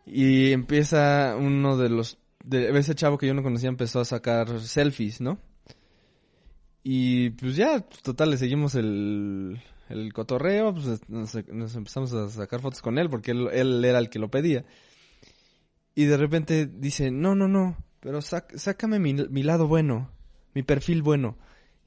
[0.05, 4.59] Y empieza uno de los, de ese chavo que yo no conocía empezó a sacar
[4.59, 5.39] selfies, ¿no?
[6.83, 12.59] Y pues ya, total, le seguimos el, el cotorreo, pues nos, nos empezamos a sacar
[12.61, 14.65] fotos con él porque él, él era el que lo pedía.
[15.95, 20.09] Y de repente dice, no, no, no, pero sac- sácame mi, mi lado bueno,
[20.53, 21.37] mi perfil bueno.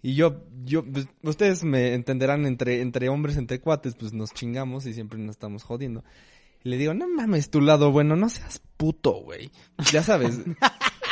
[0.02, 4.86] Y yo, yo, pues, ustedes me entenderán entre, entre hombres, entre cuates, pues nos chingamos
[4.86, 6.04] y siempre nos estamos jodiendo.
[6.64, 9.50] Y le digo, no mames, tu lado bueno, no seas puto, güey.
[9.92, 10.40] Ya sabes.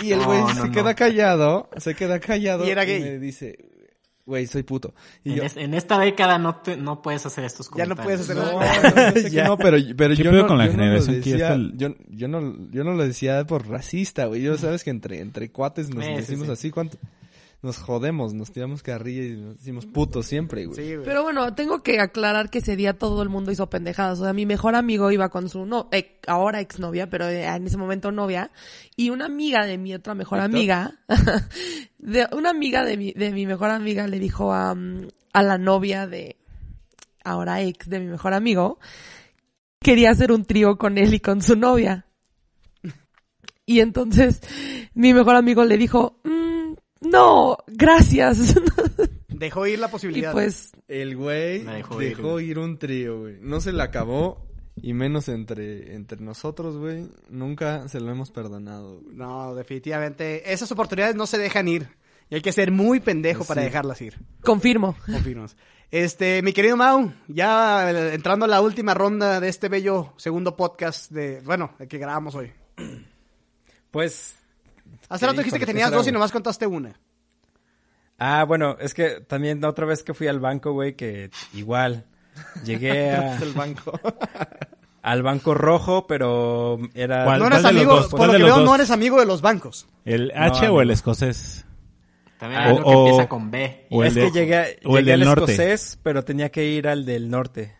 [0.03, 0.72] Y el güey no, se no.
[0.72, 2.66] queda callado, se queda callado.
[2.66, 3.01] Y era gay.
[3.01, 3.57] me dice,
[4.27, 4.95] güey, soy puto.
[5.22, 7.95] Y En, yo, es- en esta década no, te- no puedes hacer estos Ya no
[7.97, 8.27] comentarios.
[8.27, 11.39] puedes hacer no, pero, pero ¿Qué yo no, con la yo no lo generación que
[11.39, 14.43] ya el- yo, yo no, yo no lo decía por racista, güey.
[14.43, 16.53] Yo sabes que entre, entre cuates nos Sí, sí, decimos sí.
[16.53, 16.97] así, ¿cuánto?
[17.65, 20.77] Nos jodemos, nos tiramos carrilla y nos decimos putos siempre, güey.
[20.77, 21.07] Sí, güey.
[21.07, 24.21] Pero bueno, tengo que aclarar que ese día todo el mundo hizo pendejadas.
[24.21, 27.67] O sea, mi mejor amigo iba con su, no, eh, ahora exnovia, pero eh, en
[27.67, 28.51] ese momento novia.
[28.97, 30.99] Y una amiga de mi otra mejor amiga,
[31.99, 35.57] de, una amiga de mi, de mi mejor amiga le dijo a, mm, a la
[35.57, 36.37] novia de,
[37.25, 38.79] ahora ex de mi mejor amigo,
[39.81, 42.05] quería hacer un trío con él y con su novia.
[43.65, 44.43] Y entonces
[44.93, 46.43] mi mejor amigo le dijo, "Mm,
[47.05, 48.55] no, gracias.
[49.28, 50.32] Dejó ir la y posibilidad.
[50.32, 53.38] pues, El güey Me dejó, dejó ir, ir, un trío, güey.
[53.40, 54.46] No se le acabó.
[54.76, 57.09] Y menos entre, entre nosotros, güey.
[57.30, 59.00] Nunca se lo hemos perdonado.
[59.00, 59.16] güey.
[59.16, 60.52] No, definitivamente.
[60.52, 61.88] Esas oportunidades no se dejan ir.
[62.30, 64.18] Y hay que ser muy pendejo para dejarlas ir.
[64.42, 64.96] confirmo.
[65.07, 65.57] Confirmas.
[65.90, 70.57] Este, mi querido Mau, ya eh, entrando a la última ronda de este bello segundo
[70.57, 72.50] podcast de, bueno, el que grabamos hoy.
[73.90, 74.34] Pues
[75.09, 76.92] Hace rato dijiste que híjole, ¿qué tenías dos y nomás contaste una.
[78.18, 82.07] Ah, bueno, es que también la otra vez que fui al banco, güey, que igual
[82.64, 83.98] llegué a- El banco.
[85.02, 87.24] al banco rojo, pero era...
[87.24, 87.40] ¿Cuál?
[87.40, 88.09] No eres de los amigo, dos?
[88.09, 88.64] por ¿Cuál lo de que los veo, dos?
[88.64, 89.86] no eres amigo de los bancos.
[90.05, 90.80] ¿El No, H o amigo.
[90.82, 91.66] el escocés?
[92.38, 93.86] También Ah, hay uno que o- empieza con B.
[93.90, 95.52] o el es de- que llegué, o el llegué al del norte.
[95.52, 97.76] escocés, pero tenía que ir al del norte.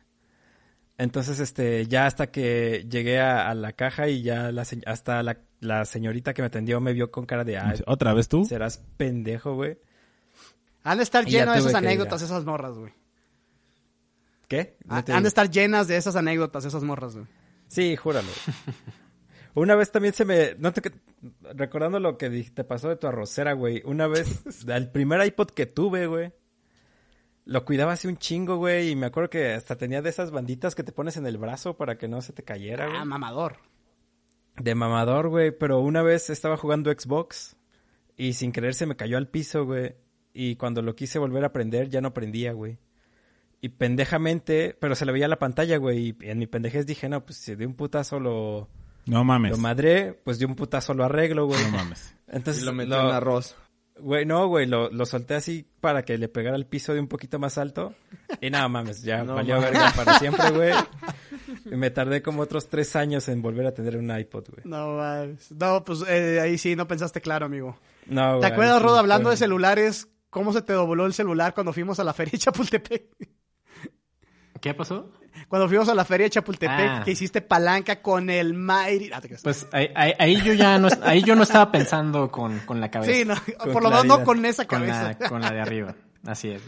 [0.97, 5.23] Entonces, este, ya hasta que llegué a, a la caja y ya la, se- hasta
[5.25, 8.45] la, la señorita que me atendió me vio con cara de, ay, ¿Otra vez tú?
[8.45, 9.79] serás pendejo, güey.
[10.85, 12.93] Han de estar llenas de esas anécdotas, esas morras, güey.
[14.49, 14.77] ¿Qué?
[14.85, 17.27] No te Han de estar llenas de esas anécdotas, esas morras, güey.
[17.69, 18.29] Sí, júralo.
[19.55, 20.55] Una vez también se me...
[20.59, 20.83] No te...
[21.55, 23.83] Recordando lo que te pasó de tu arrocera, güey.
[23.85, 26.33] Una vez, el primer iPod que tuve, güey.
[27.47, 28.91] Lo cuidaba así un chingo, güey.
[28.91, 31.77] Y me acuerdo que hasta tenía de esas banditas que te pones en el brazo
[31.77, 32.99] para que no se te cayera, güey.
[32.99, 33.59] Ah, mamador.
[34.57, 35.51] De mamador, güey.
[35.51, 37.57] Pero una vez estaba jugando Xbox.
[38.17, 39.95] Y sin querer se me cayó al piso, güey.
[40.33, 42.79] Y cuando lo quise volver a prender, ya no prendía, güey.
[43.61, 46.17] Y pendejamente, pero se le veía la pantalla, güey.
[46.21, 48.69] Y en mi pendejez dije, no, pues si de un putazo lo...
[49.07, 49.53] No mames.
[49.53, 51.63] Lo madré, pues de un putazo lo arreglo, güey.
[51.65, 52.17] No mames.
[52.27, 53.55] Entonces, Y lo metió en arroz.
[53.97, 57.07] Güey, no, güey, lo, lo solté así para que le pegara el piso de un
[57.07, 57.95] poquito más alto.
[58.41, 59.71] Y nada mames, ya No valió mames.
[59.71, 60.73] verga para siempre, güey.
[61.67, 64.63] Y me tardé como otros tres años en volver a tener un iPod, güey.
[64.65, 65.51] No, mames.
[65.53, 67.79] no, pues eh, ahí sí, no pensaste claro, amigo.
[68.07, 70.09] No, ¿Te güey, acuerdas, sí, Rodo, hablando fue- de celulares?
[70.31, 73.05] ¿Cómo se te dobló el celular cuando fuimos a la feria de Chapultepec?
[74.65, 75.11] ¿Qué pasó?
[75.49, 77.03] Cuando fuimos a la feria de Chapultepec, Ah.
[77.05, 79.11] que hiciste palanca con el Mighty.
[79.13, 79.21] Ah.
[79.43, 83.13] Pues ahí, yo ya no, ahí yo no estaba pensando con, con la cabeza.
[83.13, 83.35] sí, no,
[83.73, 85.17] por lo menos no con esa con, cabeza.
[85.21, 85.95] la, con la de arriba.
[86.27, 86.63] Así es.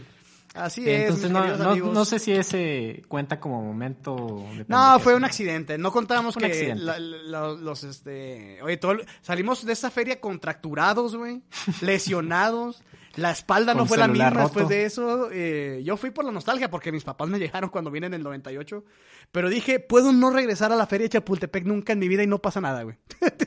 [0.53, 5.15] Así Sí, es, Entonces no, no, no sé si ese cuenta como momento No, fue
[5.15, 5.77] un accidente.
[5.79, 6.83] No contamos Un que accidente.
[6.83, 8.59] la- la- los, este...
[8.61, 11.41] Oye, todo salimos de esa feria contracturados, güey.
[11.81, 12.83] lesionados.
[13.17, 15.29] La espalda no fue la misma después de eso.
[15.31, 18.23] Eh, yo fui por la nostalgia porque mis papás me llegaron cuando vine en el
[18.23, 18.83] 98.
[19.31, 22.27] Pero dije, puedo no regresar a la feria de Chapultepec nunca en mi vida y
[22.27, 22.97] no pasa nada, güey.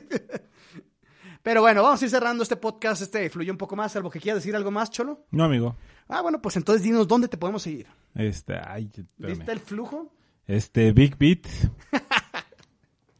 [1.43, 3.01] Pero bueno, vamos a ir cerrando este podcast.
[3.01, 3.93] Este fluyó un poco más.
[3.93, 5.25] Salvo que quieras decir algo más, Cholo.
[5.31, 5.75] No, amigo.
[6.07, 7.87] Ah, bueno, pues entonces dinos dónde te podemos seguir.
[8.13, 8.91] Este, ay.
[9.17, 10.13] ¿Viste el flujo?
[10.45, 11.47] Este, Big Beat.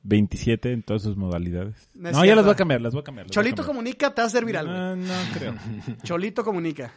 [0.04, 1.89] 27 en todas sus modalidades.
[1.93, 3.28] No ya las voy a cambiar, las voy a cambiar.
[3.28, 3.68] a Cholito cambiar.
[3.68, 4.74] comunica, te va a servir algo.
[4.74, 5.56] No, no creo.
[6.04, 6.93] Cholito comunica.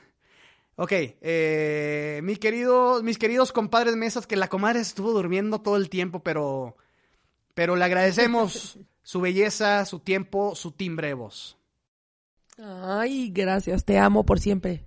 [0.77, 5.89] Ok, eh, mi querido, mis queridos compadres mesas, que la comadre estuvo durmiendo todo el
[5.89, 6.77] tiempo, pero,
[7.55, 11.59] pero le agradecemos su belleza, su tiempo, su timbre de voz.
[12.59, 14.85] Ay, gracias, te amo por siempre.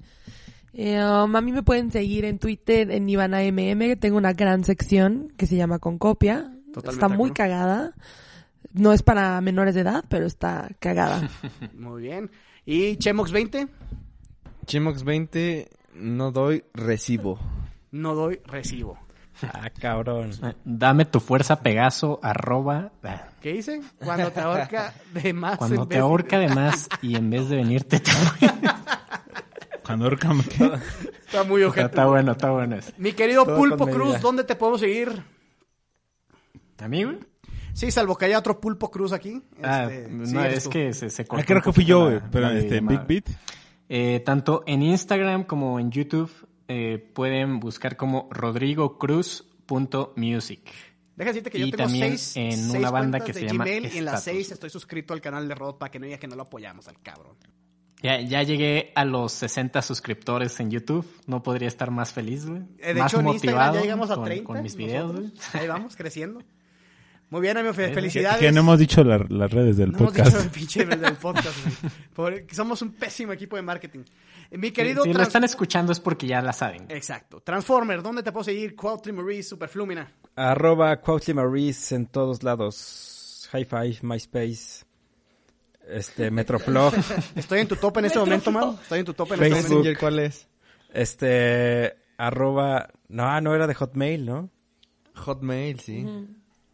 [0.74, 4.64] Eh, um, a mí me pueden seguir en Twitter en Ivana MM, tengo una gran
[4.64, 6.57] sección que se llama Con Copia.
[6.74, 7.34] Totalmente está muy acuerdo.
[7.34, 7.94] cagada.
[8.74, 11.28] No es para menores de edad, pero está cagada.
[11.74, 12.30] Muy bien.
[12.66, 13.68] ¿Y Chemox 20?
[14.66, 17.40] Chimox 20, no doy recibo.
[17.92, 19.00] No doy recibo.
[19.42, 20.32] Ah, cabrón.
[20.44, 22.92] Eh, Dame tu fuerza, Pegaso, arroba.
[23.04, 23.82] ah, ¿Qué dice?
[24.04, 25.58] Cuando te ahorca de más.
[25.58, 28.12] Cuando en te vez- ahorca de más y en vez de venirte te
[29.84, 30.82] Cuando ahorca me queda-
[31.26, 31.86] Está muy está, ojete.
[31.88, 32.78] está bueno, está bueno.
[32.98, 33.88] Mi querido Todo Pulpo.
[33.88, 35.24] Cruz, ¿dónde te podemos seguir?
[36.80, 37.18] ¿A mí, güey?
[37.74, 39.42] Sí, salvo que haya otro Pulpo Cruz aquí.
[39.62, 40.70] Ah, Este, no, sí, es tú.
[40.72, 42.20] que se, se cortó Ah, creo un que fui yo, güey.
[42.32, 43.06] Pero la este, Big.
[43.08, 43.26] Beat.
[43.90, 46.32] Eh, tanto en Instagram como en YouTube
[46.68, 50.62] eh, pueden buscar como rodrigocruz.music.
[51.16, 53.48] Deja decirte que yo Y tengo también seis, en seis una banda que de se
[53.48, 56.06] llama Gmail y en las seis estoy suscrito al canal de Rod para que no
[56.06, 57.36] diga que no lo apoyamos al cabrón.
[58.04, 61.04] Ya, ya llegué a los 60 suscriptores en YouTube.
[61.26, 62.62] No podría estar más feliz, güey.
[62.78, 64.44] Eh, de más hecho, en Instagram motivado ya llegamos a con, 30.
[64.46, 65.32] con mis videos, güey.
[65.54, 66.44] Ahí vamos, creciendo.
[67.30, 68.40] Muy bien, amigo, fe- Que- felicidades.
[68.40, 70.32] Que no hemos dicho la- las redes del No hemos podcast.
[70.32, 71.58] dicho el pinche del podcast.
[72.16, 74.00] Por- somos un pésimo equipo de marketing.
[74.50, 75.04] Eh, Mi querido...
[75.04, 76.86] si lo trans- están escuchando es porque ya la saben.
[76.90, 77.42] Exacto.
[77.42, 78.76] Transformer, ¿dónde te puedo seguir?
[79.14, 80.10] Maurice, Superflumina.
[80.38, 81.02] Arroba
[81.34, 83.50] Maurice en todos lados.
[83.54, 84.86] Hi-Fi, MySpace,
[85.90, 86.94] este, Metroflog,
[87.36, 88.78] Estoy en tu top en este momento, Mau.
[88.82, 89.70] Estoy en tu top en este Facebook.
[89.70, 89.78] momento.
[89.80, 90.48] Messenger, ¿cuál es?
[90.94, 94.50] este, arroba, no, no era de Hotmail, ¿no?
[95.16, 96.06] Hotmail, sí.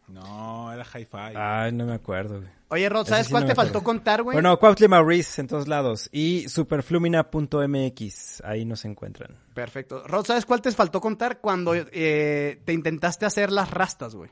[0.08, 1.34] No, era hi-fi.
[1.36, 2.50] Ay, no me acuerdo, güey.
[2.68, 4.34] Oye, Rod, ¿sabes sí cuál no te faltó contar, güey?
[4.34, 6.08] Bueno, Cuautli Maurice en todos lados.
[6.12, 8.42] Y superflumina.mx.
[8.44, 9.36] Ahí nos encuentran.
[9.54, 10.02] Perfecto.
[10.06, 14.30] Rod, ¿sabes cuál te faltó contar cuando eh, te intentaste hacer las rastas, güey?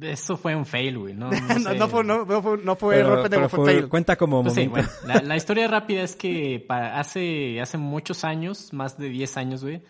[0.00, 1.14] Eso fue un fail, güey.
[1.14, 1.74] No, no, No, sé.
[1.78, 3.88] no fue, no, no fue, no fue Pero- error pero fue fue- fail.
[3.88, 4.90] cuenta como Pues sí, momento.
[5.02, 9.64] bueno, la, la historia rápida es que hace, hace muchos años, más de 10 años,
[9.64, 9.82] güey,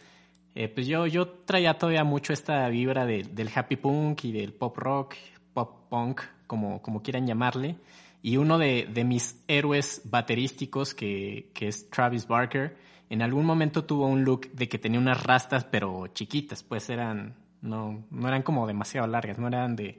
[0.55, 4.52] eh, pues yo, yo traía todavía mucho esta vibra de- del happy punk y del
[4.52, 5.14] pop rock,
[5.52, 7.76] pop punk, como, como quieran llamarle.
[8.22, 12.76] Y uno de, de mis héroes baterísticos, que, que es Travis Barker,
[13.11, 17.34] en algún momento tuvo un look de que tenía unas rastas, pero chiquitas, pues eran,
[17.61, 19.98] no, no eran como demasiado largas, no eran de,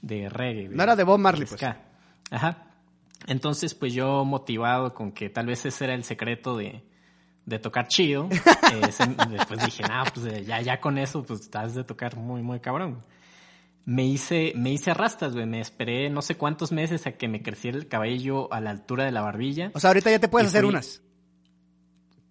[0.00, 0.68] de reggae.
[0.70, 1.60] No era de Bob Marley, pues.
[2.30, 2.62] Ajá.
[3.26, 6.82] Entonces, pues yo motivado con que tal vez ese era el secreto de,
[7.46, 9.06] de tocar chido, eh, se-
[9.48, 12.60] pues dije, nah, pues eh, ya, ya con eso, pues estás de tocar muy, muy
[12.60, 13.02] cabrón.
[13.84, 15.46] Me hice, me hice rastas, güey.
[15.46, 19.04] Me esperé no sé cuántos meses a que me creciera el cabello a la altura
[19.04, 19.70] de la barbilla.
[19.74, 21.02] O sea, ahorita ya te puedes hacer fui- unas.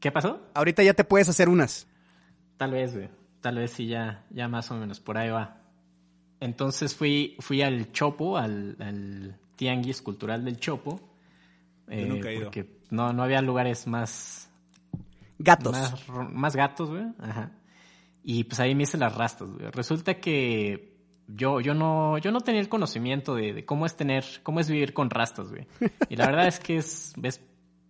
[0.02, 0.42] ¿Qué pasó?
[0.54, 1.88] Ahorita ya te puedes hacer unas.
[2.58, 3.10] Tal vez, güey.
[3.42, 5.62] Tal vez sí, ya, ya más o menos por ahí va.
[6.42, 11.00] Entonces fui, fui al Chopo, al, al Tianguis Cultural del Chopo.
[11.88, 12.44] eh, nunca he ido.
[12.46, 14.45] Porque no, no había lugares más,
[15.38, 15.76] Gatos.
[16.34, 17.06] más, gatos, güey.
[17.20, 17.52] Ajá.
[18.24, 19.70] Y pues ahí me hice las rastas, güey.
[19.72, 24.24] Resulta que yo, yo no, yo no tenía el conocimiento de, de cómo es tener,
[24.44, 25.68] cómo es vivir con rastas, güey.
[26.10, 27.42] Y la verdad es que es, es-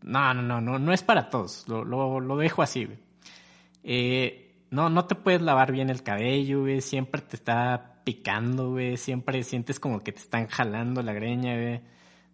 [0.02, 1.68] no, no, no, no, no es para todos.
[1.68, 3.00] Lo, lo, lo dejo así, güey.
[3.84, 6.82] Eh, no, no te puedes lavar bien el cabello, güey.
[6.82, 8.98] Siempre te está picando, güey.
[8.98, 11.82] Siempre sientes como que te están jalando la greña, güey.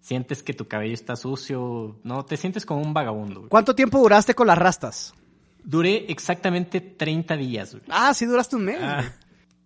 [0.02, 2.00] Sientes que tu cabello está sucio.
[2.04, 3.50] No, te sientes como un vagabundo, güey.
[3.50, 5.14] ¿Cuánto tiempo duraste con las rastas?
[5.64, 7.84] Duré exactamente 30 días, güey.
[7.90, 8.80] Ah, sí duraste un mes.
[8.80, 9.06] güey.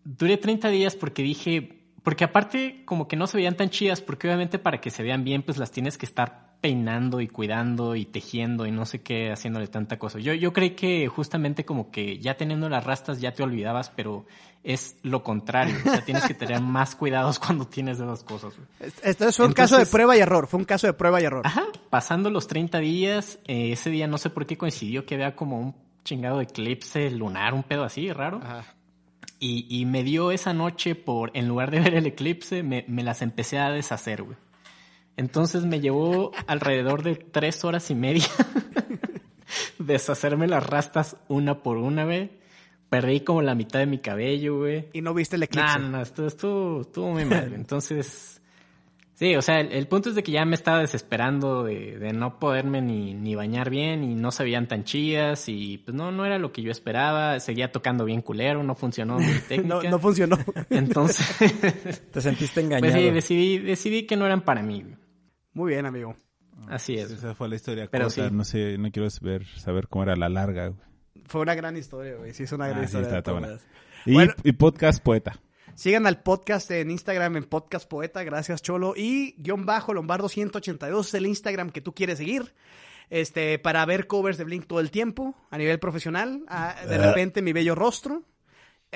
[0.03, 4.27] Duré 30 días porque dije, porque aparte como que no se veían tan chidas, porque
[4.27, 8.05] obviamente para que se vean bien, pues las tienes que estar peinando y cuidando y
[8.05, 10.18] tejiendo y no sé qué, haciéndole tanta cosa.
[10.18, 14.26] Yo, yo creí que justamente como que ya teniendo las rastas ya te olvidabas, pero
[14.63, 15.76] es lo contrario.
[15.86, 18.55] O sea, tienes que tener más cuidados cuando tienes esas cosas.
[19.03, 20.47] Este fue un caso de prueba y error.
[20.47, 21.45] Fue un caso de prueba y error.
[21.45, 25.36] Ajá, pasando los 30 días, eh, ese día no sé por qué coincidió que había
[25.36, 28.41] como un chingado eclipse lunar, un pedo así, raro.
[29.38, 33.03] Y, y me dio esa noche por, en lugar de ver el eclipse, me, me
[33.03, 34.38] las empecé a deshacer, güey.
[35.18, 38.26] Entonces me llevó alrededor de tres horas y media
[39.80, 42.32] deshacerme las rastas una por una, güey.
[42.89, 44.88] Perdí como la mitad de mi cabello, güey.
[44.93, 45.80] Y no viste el eclipse.
[45.80, 47.51] No, no, estuvo, estuvo, estuvo muy mal.
[47.53, 48.41] Entonces,
[49.16, 52.13] sí, o sea, el, el punto es de que ya me estaba desesperando de, de
[52.13, 56.11] no poderme ni, ni bañar bien y no se veían tan chidas y pues no,
[56.11, 57.39] no era lo que yo esperaba.
[57.39, 59.76] Seguía tocando bien culero, no funcionó mi técnica.
[59.76, 60.38] No, no funcionó.
[60.70, 61.26] Entonces,
[62.11, 62.97] Te sentiste pues engañado.
[62.97, 64.84] sí, decidí, decidí que no eran para mí.
[64.84, 65.05] güey.
[65.56, 66.16] Muy bien, amigo.
[66.68, 67.10] Así es.
[67.10, 68.30] Esa fue la historia Pero corta.
[68.30, 68.36] sí.
[68.36, 70.68] No sé, no quiero ver, saber cómo era la larga.
[70.68, 70.80] güey.
[71.26, 72.34] Fue una gran historia, güey.
[72.34, 73.08] Sí, es una gran Ah, sí, historia.
[73.08, 73.47] está, de está buena.
[73.47, 73.66] todas.
[74.06, 74.34] Y, Bueno.
[74.43, 75.39] y podcast poeta.
[75.74, 78.93] Sigan al podcast en Instagram en Podcast Poeta, gracias Cholo.
[78.95, 82.53] Y guion bajo Lombardo 182 es el Instagram que tú quieres seguir.
[83.10, 86.43] Este, para ver covers de Blink todo el tiempo, a nivel profesional.
[86.47, 88.24] Ah, de repente mi bello rostro.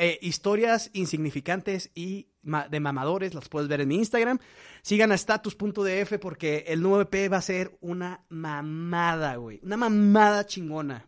[0.01, 2.29] Eh, historias insignificantes y
[2.69, 4.39] de mamadores, las puedes ver en mi Instagram.
[4.81, 9.59] Sigan a status.df porque el nuevo EP va a ser una mamada, güey.
[9.61, 11.05] Una mamada chingona.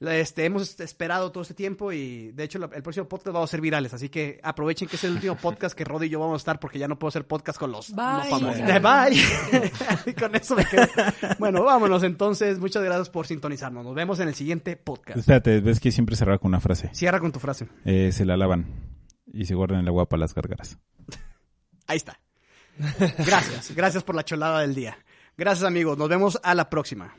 [0.00, 3.60] Este, hemos esperado todo este tiempo y de hecho el próximo podcast vamos a ser
[3.60, 6.36] virales, así que aprovechen que es el último podcast que Rod y yo vamos a
[6.38, 8.04] estar porque ya no puedo hacer podcast con los, Bye.
[8.04, 8.82] los famosos.
[8.82, 9.70] Bye.
[10.06, 10.86] y con eso me quedo.
[11.38, 12.58] Bueno, vámonos entonces.
[12.58, 13.84] Muchas gracias por sintonizarnos.
[13.84, 15.18] Nos vemos en el siguiente podcast.
[15.18, 16.90] Espérate, ves que siempre cerraba con una frase.
[16.92, 17.68] Cierra con tu frase.
[17.84, 18.66] Eh, se la lavan
[19.32, 20.78] y se guardan el agua para las gárgaras.
[21.86, 22.20] Ahí está.
[23.24, 23.72] Gracias.
[23.74, 24.98] Gracias por la cholada del día.
[25.36, 25.96] Gracias amigos.
[25.96, 27.14] Nos vemos a la próxima.